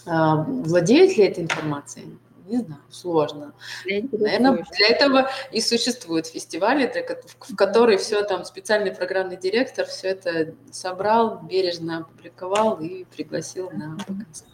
а, 0.07 0.37
владеет 0.45 1.17
ли 1.17 1.25
этой 1.25 1.45
информацией? 1.45 2.19
Не 2.47 2.59
знаю, 2.59 2.81
сложно. 2.91 3.53
Наверное, 3.87 4.67
для 4.77 4.89
этого 4.89 5.31
и 5.53 5.61
существуют 5.61 6.27
фестивали, 6.27 6.93
в 7.39 7.55
которые 7.55 7.97
все 7.97 8.25
там 8.25 8.45
специальный 8.45 8.91
программный 8.91 9.37
директор 9.37 9.87
все 9.87 10.09
это 10.09 10.55
собрал, 10.73 11.43
бережно 11.43 11.99
опубликовал 11.99 12.81
и 12.81 13.05
пригласил 13.05 13.71
на 13.71 13.97
показы. 13.99 14.50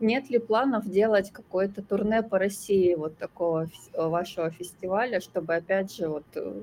Нет 0.00 0.28
ли 0.28 0.38
планов 0.38 0.88
делать 0.88 1.30
какое-то 1.32 1.82
турне 1.82 2.22
по 2.22 2.38
России 2.38 2.94
вот 2.94 3.16
такого 3.16 3.68
вашего 3.94 4.50
фестиваля, 4.50 5.20
чтобы, 5.20 5.54
опять 5.54 5.94
же, 5.94 6.08
вот 6.08 6.24
э, 6.34 6.62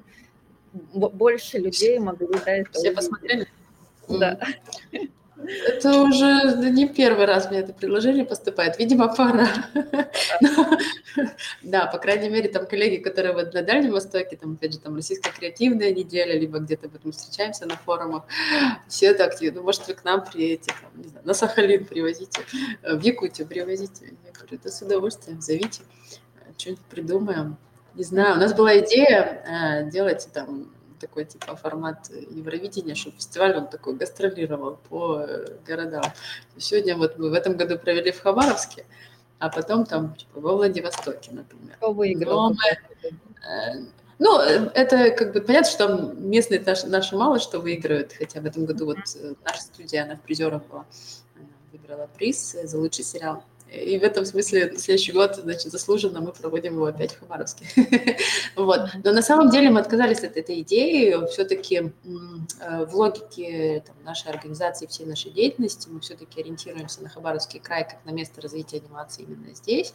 больше 0.94 1.58
людей 1.58 1.98
могли 1.98 2.28
до 2.28 2.52
этого 2.52 2.74
Все 2.74 2.92
увидеть? 2.92 2.96
посмотрели? 2.96 3.48
Да. 4.08 4.40
Это 5.38 6.02
уже 6.02 6.56
не 6.72 6.88
первый 6.88 7.26
раз 7.26 7.50
мне 7.50 7.60
это 7.60 7.74
предложение 7.74 8.26
поступает. 8.26 8.80
Видимо, 8.80 9.14
пора. 9.14 9.48
Да, 11.62 11.88
по 11.88 11.98
крайней 11.98 12.30
мере, 12.30 12.50
там 12.50 12.66
коллеги, 12.66 13.02
которые 13.02 13.34
вот 13.34 13.54
на 13.54 13.62
Дальнем 13.62 13.92
Востоке, 13.92 14.38
там, 14.38 14.54
опять 14.54 14.74
же, 14.74 14.80
там 14.80 14.96
российская 14.96 15.32
креативная 15.32 15.92
неделя, 15.94 16.38
либо 16.38 16.60
где-то 16.60 16.90
вот 16.90 17.02
мы 17.04 17.12
встречаемся 17.12 17.66
на 17.66 17.76
форумах, 17.78 18.24
все 18.88 19.08
это 19.08 19.26
активно. 19.26 19.60
Ну, 19.60 19.66
может, 19.66 19.88
вы 19.88 19.94
к 19.94 20.04
нам 20.04 20.24
приедете, 20.24 20.74
там, 20.82 21.02
не 21.02 21.10
знаю, 21.10 21.26
на 21.26 21.34
Сахалин 21.34 21.86
привозите, 21.86 22.42
в 22.84 23.02
Якутию 23.02 23.48
привозите. 23.48 24.14
Я 24.26 24.32
говорю, 24.32 24.60
да 24.64 24.70
с 24.70 24.82
удовольствием, 24.82 25.42
зовите, 25.42 25.82
что-нибудь 26.58 26.84
придумаем. 26.86 27.58
Не 27.96 28.04
знаю, 28.04 28.36
у 28.36 28.40
нас 28.40 28.54
была 28.54 28.78
идея 28.80 29.86
э, 29.86 29.90
делать 29.90 30.28
там 30.34 30.75
такой 31.00 31.26
типа 31.26 31.56
формат 31.56 32.10
Евровидения, 32.10 32.96
чтобы 32.96 33.18
фестиваль 33.18 33.56
он 33.58 33.68
такой 33.68 33.96
гастролировал 33.96 34.78
по 34.90 35.20
э, 35.20 35.58
городам. 35.66 36.04
Сегодня 36.58 36.96
вот 36.96 37.18
мы 37.18 37.30
в 37.30 37.34
этом 37.34 37.58
году 37.58 37.78
провели 37.78 38.12
в 38.12 38.22
Хабаровске, 38.22 38.86
а 39.40 39.50
потом 39.50 39.86
там 39.86 40.16
типа, 40.16 40.40
во 40.40 40.56
Владивостоке, 40.56 41.32
например. 41.32 41.76
Кто 41.78 41.92
выиграл? 41.92 42.54
Мы, 42.54 43.10
э, 43.12 43.86
ну, 44.18 44.40
это 44.40 45.12
как 45.12 45.34
бы 45.34 45.42
понятно, 45.42 45.70
что 45.70 46.14
местные 46.18 46.62
наши, 46.62 46.88
наши 46.88 47.16
мало 47.16 47.40
что 47.40 47.60
выиграют, 47.60 48.14
хотя 48.14 48.40
в 48.40 48.46
этом 48.46 48.66
году 48.66 48.86
вот 48.86 48.98
э, 49.16 49.34
наша 49.44 49.62
студия, 49.62 50.04
она 50.04 50.16
в 50.16 50.22
призерах 50.22 50.64
была, 50.66 50.86
выиграла 51.72 52.10
приз 52.18 52.56
за 52.64 52.78
лучший 52.78 53.04
сериал. 53.04 53.44
И 53.72 53.98
в 53.98 54.04
этом 54.04 54.26
смысле 54.26 54.78
следующий 54.78 55.12
год, 55.12 55.36
значит, 55.36 55.72
заслуженно 55.72 56.22
мы 56.22 56.32
проводим 56.32 56.76
его 56.76 56.86
опять 56.86 57.14
в 57.14 57.20
Хабаровске. 57.20 57.66
вот. 58.56 58.90
Но 59.04 59.12
на 59.12 59.22
самом 59.22 59.50
деле 59.50 59.70
мы 59.70 59.80
отказались 59.80 60.24
от 60.24 60.38
этой 60.38 60.62
идеи. 60.62 61.16
Все-таки 61.32 61.76
э, 61.76 62.86
в 62.86 62.96
логике 62.96 63.84
там, 63.86 63.96
нашей 64.04 64.32
организации, 64.32 64.86
всей 64.86 65.06
нашей 65.06 65.32
деятельности 65.32 65.90
мы 65.90 66.00
все-таки 66.00 66.42
ориентируемся 66.42 67.02
на 67.02 67.10
Хабаровский 67.10 67.60
край 67.60 67.84
как 67.84 68.06
на 68.06 68.12
место 68.12 68.40
развития 68.42 68.78
анимации 68.78 69.24
именно 69.24 69.54
здесь. 69.56 69.94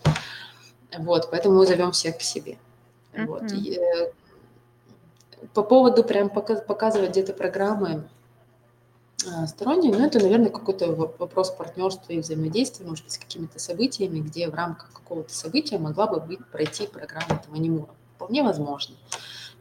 Вот, 0.99 1.29
поэтому 1.31 1.57
мы 1.57 1.67
зовем 1.67 1.93
всех 1.93 2.19
к 2.19 2.23
себе. 2.23 2.59
Вот. 3.13 3.51
И, 3.53 3.79
э, 3.79 4.13
по 5.55 5.63
поводу 5.63 6.05
прям 6.05 6.29
показывать 6.29 7.11
где-то 7.11 7.33
программы, 7.33 8.09
а, 9.27 9.47
сторонние, 9.47 9.93
но 9.93 10.05
это, 10.05 10.19
наверное, 10.21 10.51
какой-то 10.51 10.93
вопрос 10.93 11.51
партнерства 11.51 12.13
и 12.13 12.21
взаимодействия, 12.21 12.87
может 12.87 13.05
быть, 13.05 13.13
с 13.13 13.19
какими-то 13.19 13.59
событиями, 13.59 14.21
где 14.21 14.49
в 14.49 14.55
рамках 14.55 14.93
какого-то 14.93 15.33
события 15.35 15.79
могла 15.79 16.07
бы 16.07 16.21
быть, 16.21 16.45
пройти 16.47 16.87
программа 16.87 17.41
этого 17.41 17.57
анимура. 17.57 17.91
Вполне 18.17 18.43
возможно. 18.43 18.97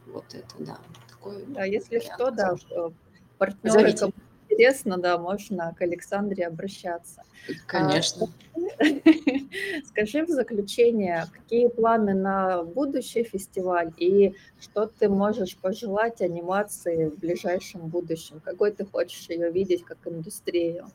Вот 0.06 0.24
это, 0.32 0.54
да. 0.58 0.78
Такой 1.08 1.44
да, 1.46 1.64
если 1.64 2.00
что, 2.00 2.30
да, 2.30 2.54
э, 2.70 2.90
партнеры, 3.38 3.92
кому 3.92 4.12
интересно, 4.60 4.98
да, 4.98 5.18
можно 5.18 5.74
к 5.78 5.82
Александре 5.82 6.46
обращаться. 6.46 7.22
Конечно. 7.66 8.28
А, 8.54 8.84
скажи 9.86 10.24
в 10.24 10.28
заключение, 10.28 11.26
какие 11.32 11.68
планы 11.68 12.14
на 12.14 12.62
будущий 12.62 13.22
фестиваль 13.24 13.92
и 13.96 14.34
что 14.60 14.86
ты 14.86 15.08
можешь 15.08 15.56
пожелать 15.56 16.20
анимации 16.20 17.08
в 17.08 17.18
ближайшем 17.18 17.88
будущем? 17.88 18.40
Какой 18.44 18.72
ты 18.72 18.84
хочешь 18.84 19.28
ее 19.30 19.50
видеть 19.50 19.84
как 19.84 19.98
индустрию? 20.04 20.88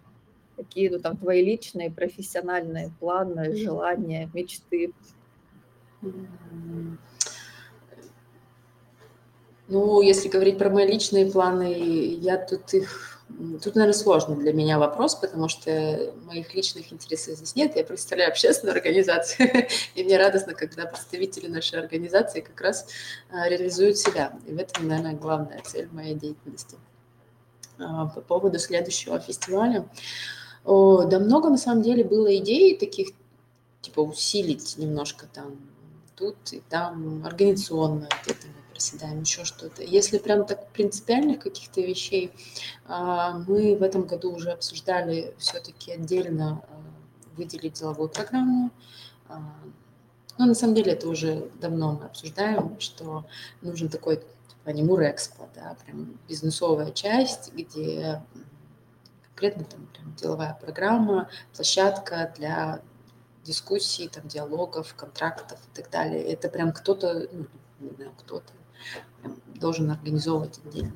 Какие 0.55 0.89
ну, 0.89 0.99
там 0.99 1.17
твои 1.17 1.43
личные, 1.43 1.91
профессиональные 1.91 2.91
планы, 2.99 3.55
желания, 3.55 4.29
мечты? 4.33 4.93
Ну, 9.67 10.01
если 10.01 10.29
говорить 10.29 10.59
про 10.59 10.69
мои 10.69 10.85
личные 10.87 11.25
планы, 11.25 11.73
я 11.73 12.37
тут 12.37 12.73
их 12.75 13.14
Тут, 13.63 13.75
наверное, 13.75 13.93
сложный 13.93 14.37
для 14.37 14.53
меня 14.53 14.79
вопрос, 14.79 15.15
потому 15.15 15.49
что 15.49 16.13
моих 16.25 16.53
личных 16.53 16.93
интересов 16.93 17.35
здесь 17.35 17.55
нет. 17.55 17.75
Я 17.75 17.83
представляю 17.83 18.29
общественную 18.29 18.75
организацию, 18.75 19.67
и 19.95 20.03
мне 20.03 20.17
радостно, 20.17 20.53
когда 20.53 20.85
представители 20.85 21.47
нашей 21.47 21.79
организации 21.79 22.41
как 22.41 22.59
раз 22.61 22.87
а, 23.29 23.49
реализуют 23.49 23.97
себя. 23.97 24.37
И 24.47 24.53
в 24.53 24.57
этом, 24.57 24.87
наверное, 24.87 25.13
главная 25.15 25.61
цель 25.63 25.89
моей 25.91 26.15
деятельности. 26.15 26.77
А, 27.77 28.05
по 28.05 28.21
поводу 28.21 28.57
следующего 28.57 29.19
фестиваля. 29.19 29.87
Да 30.63 31.19
много, 31.19 31.49
на 31.49 31.57
самом 31.57 31.83
деле, 31.83 32.03
было 32.03 32.35
идей 32.37 32.77
таких, 32.77 33.09
типа, 33.81 33.99
усилить 33.99 34.77
немножко 34.77 35.27
там 35.31 35.57
тут 36.15 36.37
и 36.51 36.61
там 36.69 37.25
организационно 37.25 38.07
где-то 38.23 38.47
проседаем, 38.75 39.21
еще 39.21 39.45
что-то. 39.45 39.81
Если 39.83 40.17
прям 40.17 40.45
так 40.45 40.69
принципиальных 40.71 41.39
каких-то 41.39 41.79
вещей, 41.79 42.31
а, 42.85 43.39
мы 43.47 43.77
в 43.77 43.83
этом 43.83 44.03
году 44.03 44.35
уже 44.35 44.51
обсуждали 44.51 45.33
все-таки 45.37 45.93
отдельно 45.93 46.61
а, 46.67 46.81
выделить 47.37 47.79
деловую 47.79 48.09
программу. 48.09 48.71
А, 49.29 49.39
Но 50.37 50.39
ну, 50.39 50.45
на 50.47 50.55
самом 50.55 50.75
деле 50.75 50.91
это 50.91 51.07
уже 51.07 51.49
давно 51.61 51.93
мы 51.93 52.05
обсуждаем, 52.05 52.77
что 52.81 53.25
нужен 53.61 53.87
такой 53.87 54.17
типа 54.17 54.25
Анимур 54.65 55.01
Экспо, 55.03 55.47
да, 55.55 55.77
прям 55.85 56.19
бизнесовая 56.27 56.91
часть, 56.91 57.53
где 57.53 58.21
конкретно 59.23 59.63
там 59.63 59.87
прям 59.87 60.15
деловая 60.15 60.57
программа, 60.61 61.29
площадка 61.53 62.33
для 62.37 62.81
дискуссий, 63.45 64.09
там, 64.09 64.27
диалогов, 64.27 64.95
контрактов 64.95 65.59
и 65.59 65.75
так 65.75 65.89
далее. 65.89 66.23
Это 66.23 66.49
прям 66.49 66.73
кто-то, 66.73 67.27
ну, 67.31 67.45
не 67.79 67.95
знаю, 67.95 68.11
кто-то, 68.17 68.51
должен 69.55 69.89
организовывать 69.91 70.59
отдельно. 70.65 70.93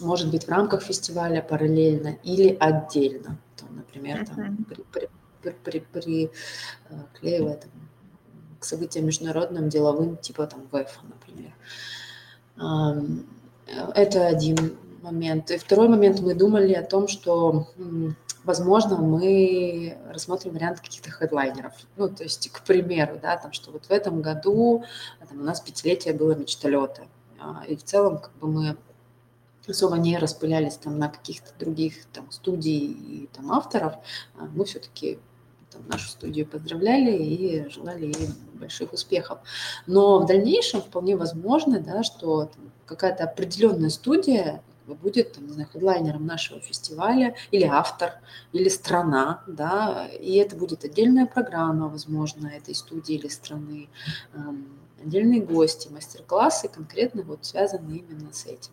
Может 0.00 0.30
быть, 0.30 0.44
в 0.44 0.48
рамках 0.48 0.82
фестиваля 0.82 1.42
параллельно 1.42 2.16
или 2.24 2.56
отдельно. 2.58 3.38
Там, 3.56 3.76
например, 3.76 4.26
там, 4.26 4.64
при, 4.64 4.84
при, 4.92 5.08
при, 5.50 5.80
при, 5.80 6.30
приклеивая 7.12 7.56
там, 7.56 7.70
к 8.58 8.64
событиям 8.64 9.06
международным, 9.06 9.68
деловым, 9.68 10.16
типа 10.16 10.46
там 10.46 10.66
ВЭФ, 10.72 11.00
например. 11.04 11.52
Это 13.94 14.26
один 14.26 14.76
момент. 15.02 15.50
И 15.50 15.58
второй 15.58 15.88
момент, 15.88 16.20
мы 16.20 16.34
думали 16.34 16.72
о 16.72 16.82
том, 16.82 17.08
что 17.08 17.68
возможно, 18.44 18.96
мы 18.96 19.98
рассмотрим 20.08 20.52
вариант 20.52 20.80
каких-то 20.80 21.10
хедлайнеров. 21.10 21.72
Ну, 21.96 22.08
то 22.08 22.22
есть, 22.22 22.50
к 22.50 22.62
примеру, 22.62 23.18
да, 23.20 23.36
там, 23.36 23.52
что 23.52 23.70
вот 23.70 23.86
в 23.86 23.90
этом 23.90 24.22
году 24.22 24.84
там, 25.28 25.40
у 25.40 25.44
нас 25.44 25.60
пятилетие 25.60 26.14
было 26.14 26.34
мечталета. 26.34 27.06
А, 27.40 27.64
и 27.66 27.76
в 27.76 27.82
целом, 27.82 28.18
как 28.18 28.32
бы 28.38 28.48
мы 28.48 28.76
особо 29.68 29.96
не 29.96 30.18
распылялись 30.18 30.76
там 30.76 30.98
на 30.98 31.08
каких-то 31.08 31.50
других 31.58 32.04
там 32.06 32.30
студий 32.30 32.86
и 32.86 33.28
там 33.32 33.52
авторов, 33.52 33.94
а 34.36 34.44
мы 34.54 34.64
все-таки 34.64 35.18
там, 35.70 35.82
нашу 35.88 36.08
студию 36.08 36.46
поздравляли 36.46 37.12
и 37.12 37.68
желали 37.70 38.06
ей 38.06 38.28
больших 38.54 38.92
успехов. 38.92 39.38
Но 39.86 40.18
в 40.18 40.26
дальнейшем 40.26 40.82
вполне 40.82 41.16
возможно, 41.16 41.80
да, 41.80 42.02
что 42.02 42.50
какая-то 42.86 43.24
определенная 43.24 43.90
студия 43.90 44.62
будет, 44.86 45.32
там, 45.32 45.46
не 45.46 45.52
знаю, 45.52 45.68
хедлайнером 45.72 46.26
нашего 46.26 46.60
фестиваля, 46.60 47.34
или 47.50 47.64
автор, 47.64 48.14
или 48.52 48.68
страна, 48.68 49.42
да, 49.46 50.08
и 50.08 50.36
это 50.36 50.56
будет 50.56 50.84
отдельная 50.84 51.26
программа, 51.26 51.88
возможно, 51.88 52.48
этой 52.48 52.74
студии 52.74 53.14
или 53.14 53.28
страны. 53.28 53.88
отдельные 55.02 55.40
гости, 55.40 55.88
мастер-классы 55.88 56.68
конкретно 56.68 57.22
вот 57.22 57.44
связаны 57.44 57.96
именно 57.96 58.32
с 58.32 58.46
этим. 58.46 58.72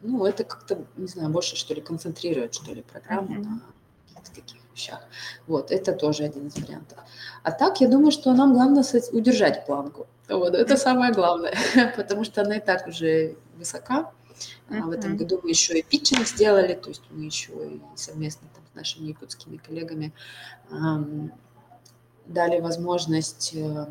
Ну, 0.00 0.24
это 0.26 0.44
как-то, 0.44 0.84
не 0.96 1.06
знаю, 1.06 1.30
больше, 1.30 1.56
что 1.56 1.74
ли, 1.74 1.80
концентрирует, 1.80 2.54
что 2.54 2.72
ли, 2.72 2.82
программу 2.82 3.34
mm-hmm. 3.34 3.44
на 3.44 3.60
каких-то 4.06 4.34
таких 4.34 4.60
вещах. 4.74 5.00
Вот, 5.46 5.70
это 5.70 5.92
тоже 5.92 6.24
один 6.24 6.48
из 6.48 6.56
вариантов. 6.56 6.98
А 7.42 7.50
так, 7.50 7.80
я 7.80 7.88
думаю, 7.88 8.10
что 8.10 8.32
нам 8.34 8.52
главное 8.52 8.84
удержать 9.12 9.66
планку. 9.66 10.06
Вот, 10.28 10.54
это 10.54 10.76
самое 10.76 11.12
главное, 11.12 11.54
потому 11.96 12.24
что 12.24 12.42
она 12.42 12.56
и 12.56 12.60
так 12.60 12.86
уже 12.86 13.36
высока. 13.56 14.12
Uh-huh. 14.68 14.82
В 14.82 14.90
этом 14.90 15.16
году 15.16 15.40
мы 15.42 15.50
еще 15.50 15.78
и 15.78 15.82
питчинг 15.82 16.26
сделали, 16.26 16.74
то 16.74 16.88
есть 16.88 17.02
мы 17.10 17.24
еще 17.24 17.52
и 17.52 17.80
совместно 17.96 18.48
там, 18.54 18.64
с 18.72 18.74
нашими 18.74 19.08
якутскими 19.08 19.56
коллегами 19.56 20.12
эм, 20.70 21.32
дали 22.26 22.60
возможность 22.60 23.52
э, 23.54 23.86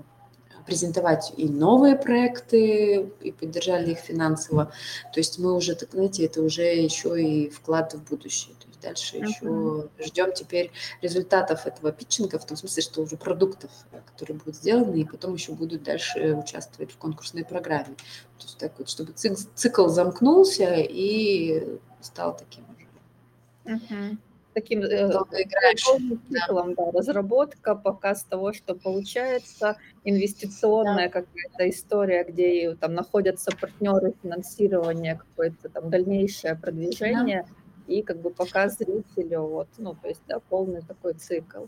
презентовать 0.66 1.34
и 1.38 1.47
новые 1.47 1.95
проекты, 1.95 3.09
и 3.22 3.32
поддержали 3.32 3.91
их 3.91 3.99
финансово. 3.99 4.72
То 5.14 5.20
есть 5.20 5.39
мы 5.39 5.53
уже, 5.53 5.76
так 5.76 5.91
знаете, 5.91 6.26
это 6.26 6.41
уже 6.41 6.64
еще 6.64 7.22
и 7.22 7.49
вклад 7.49 7.93
в 7.93 8.03
будущее. 8.09 8.55
То 8.55 8.68
есть 8.68 8.82
дальше 8.82 9.18
uh-huh. 9.18 9.28
еще 9.28 9.89
ждем 10.05 10.34
теперь 10.34 10.72
результатов 11.01 11.66
этого 11.66 11.91
питчинга, 11.91 12.39
в 12.39 12.45
том 12.45 12.57
смысле, 12.57 12.84
что 12.84 13.01
уже 13.01 13.18
продуктов, 13.18 13.72
которые 14.11 14.38
будут 14.38 14.55
сделаны, 14.55 15.01
и 15.01 15.05
потом 15.05 15.34
еще 15.34 15.53
будут 15.53 15.84
дальше 15.84 16.36
участвовать 16.36 16.91
в 16.91 16.97
конкурсной 16.97 17.45
программе. 17.45 17.95
То 18.38 18.45
есть 18.45 18.57
так 18.57 18.74
вот, 18.78 18.89
чтобы 18.89 19.14
цикл 19.14 19.88
замкнулся 19.88 20.76
и 20.78 21.78
стал 22.01 22.36
таким 22.38 22.66
уже. 22.70 23.78
Uh-huh 23.78 24.18
таким 24.54 24.82
э, 24.84 25.10
циклом, 25.10 26.74
да. 26.76 26.86
да, 26.86 26.91
разработка, 26.91 27.76
показ 27.76 28.24
того, 28.24 28.54
что 28.54 28.76
получается, 28.76 29.78
инвестиционная 30.04 31.08
да. 31.10 31.22
какая-то 31.22 31.70
история, 31.70 32.24
где 32.24 32.76
там 32.76 32.93
находятся 32.93 33.51
партнеры 33.60 34.14
финансирования, 34.22 35.16
какое-то 35.16 35.70
там 35.70 35.89
дальнейшее 35.89 36.56
продвижение 36.56 37.45
да. 37.47 37.93
и 37.93 38.01
как 38.01 38.22
бы 38.22 38.30
показ 38.30 38.78
зрителю, 38.78 39.41
вот, 39.41 39.68
ну, 39.78 39.95
то 40.01 40.08
есть, 40.08 40.22
да, 40.28 40.39
полный 40.39 40.82
такой 40.82 41.14
цикл. 41.14 41.66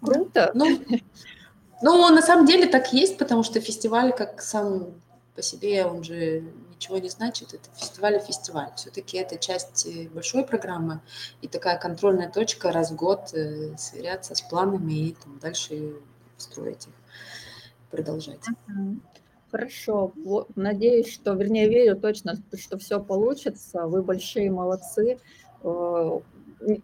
Круто. 0.00 0.50
Ну, 0.54 0.78
ну, 1.82 2.08
на 2.14 2.22
самом 2.22 2.46
деле 2.46 2.66
так 2.66 2.92
есть, 2.92 3.18
потому 3.18 3.42
что 3.42 3.60
фестиваль, 3.60 4.12
как 4.12 4.40
сам 4.40 4.94
по 5.34 5.42
себе, 5.42 5.84
он 5.84 6.04
же 6.04 6.44
ничего 6.70 6.98
не 6.98 7.08
значит. 7.08 7.54
Это 7.54 7.68
фестиваль 7.76 8.16
и 8.16 8.20
фестиваль. 8.20 8.70
Все-таки 8.76 9.18
это 9.18 9.36
часть 9.36 9.86
э, 9.86 10.08
большой 10.08 10.44
программы 10.44 11.00
и 11.42 11.48
такая 11.48 11.78
контрольная 11.78 12.30
точка 12.30 12.72
раз 12.72 12.90
в 12.90 12.96
год 12.96 13.32
э, 13.32 13.76
сверяться 13.76 14.34
с 14.34 14.42
планами 14.42 15.08
и 15.08 15.12
там, 15.14 15.38
дальше 15.38 15.96
строить 16.36 16.86
их, 16.86 16.94
продолжать. 17.90 18.44
Хорошо. 19.50 20.12
Надеюсь, 20.56 21.12
что, 21.12 21.34
вернее, 21.34 21.68
верю 21.68 21.96
точно, 21.96 22.34
что 22.58 22.78
все 22.78 23.00
получится. 23.00 23.86
Вы 23.86 24.02
большие 24.02 24.50
молодцы. 24.50 25.18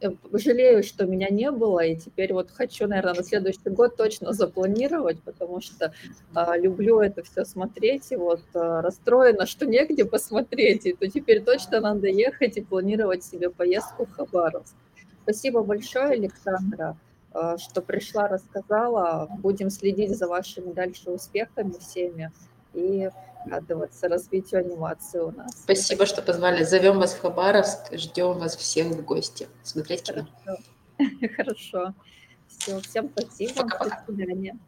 Э, 0.00 0.10
жалею, 0.32 0.82
что 0.82 1.06
меня 1.06 1.28
не 1.28 1.50
было, 1.50 1.80
и 1.80 1.96
теперь 1.96 2.32
вот 2.32 2.50
хочу, 2.50 2.86
наверное, 2.86 3.14
на 3.14 3.22
следующий 3.22 3.70
год 3.70 3.96
точно 3.96 4.32
запланировать, 4.32 5.22
потому 5.22 5.60
что 5.60 5.92
а, 6.34 6.56
люблю 6.56 7.00
это 7.00 7.22
все 7.22 7.44
смотреть, 7.44 8.12
и 8.12 8.16
вот 8.16 8.42
а, 8.54 8.82
расстроена, 8.82 9.46
что 9.46 9.66
негде 9.66 10.04
посмотреть, 10.04 10.86
и 10.86 10.92
то 10.92 11.08
теперь 11.08 11.42
точно 11.42 11.80
надо 11.80 12.08
ехать 12.08 12.56
и 12.56 12.60
планировать 12.62 13.24
себе 13.24 13.50
поездку 13.50 14.06
в 14.06 14.12
Хабаровск. 14.12 14.74
Спасибо 15.22 15.62
большое, 15.62 16.10
Александра, 16.10 16.96
а, 17.32 17.56
что 17.58 17.80
пришла, 17.80 18.28
рассказала. 18.28 19.28
Будем 19.38 19.70
следить 19.70 20.16
за 20.16 20.26
вашими 20.28 20.72
дальше 20.72 21.10
успехами 21.10 21.74
всеми. 21.78 22.32
И 22.74 23.10
радоваться 23.46 24.08
развитию 24.08 24.60
анимации 24.60 25.18
у 25.18 25.30
нас. 25.30 25.52
Спасибо, 25.62 26.06
что 26.06 26.22
позвали. 26.22 26.64
Зовем 26.64 26.98
вас 26.98 27.14
в 27.14 27.20
Хабаровск, 27.20 27.92
ждем 27.92 28.38
вас 28.38 28.56
всех 28.56 28.88
в 28.88 29.04
гости. 29.04 29.48
Смотреть 29.62 30.02
кино. 30.02 30.26
Хорошо. 30.44 30.62
Хорошо. 31.36 31.94
Все, 32.46 32.80
всем 32.80 33.10
спасибо. 33.10 33.62
Пока-пока. 33.62 34.04
До 34.06 34.12
свидания. 34.12 34.58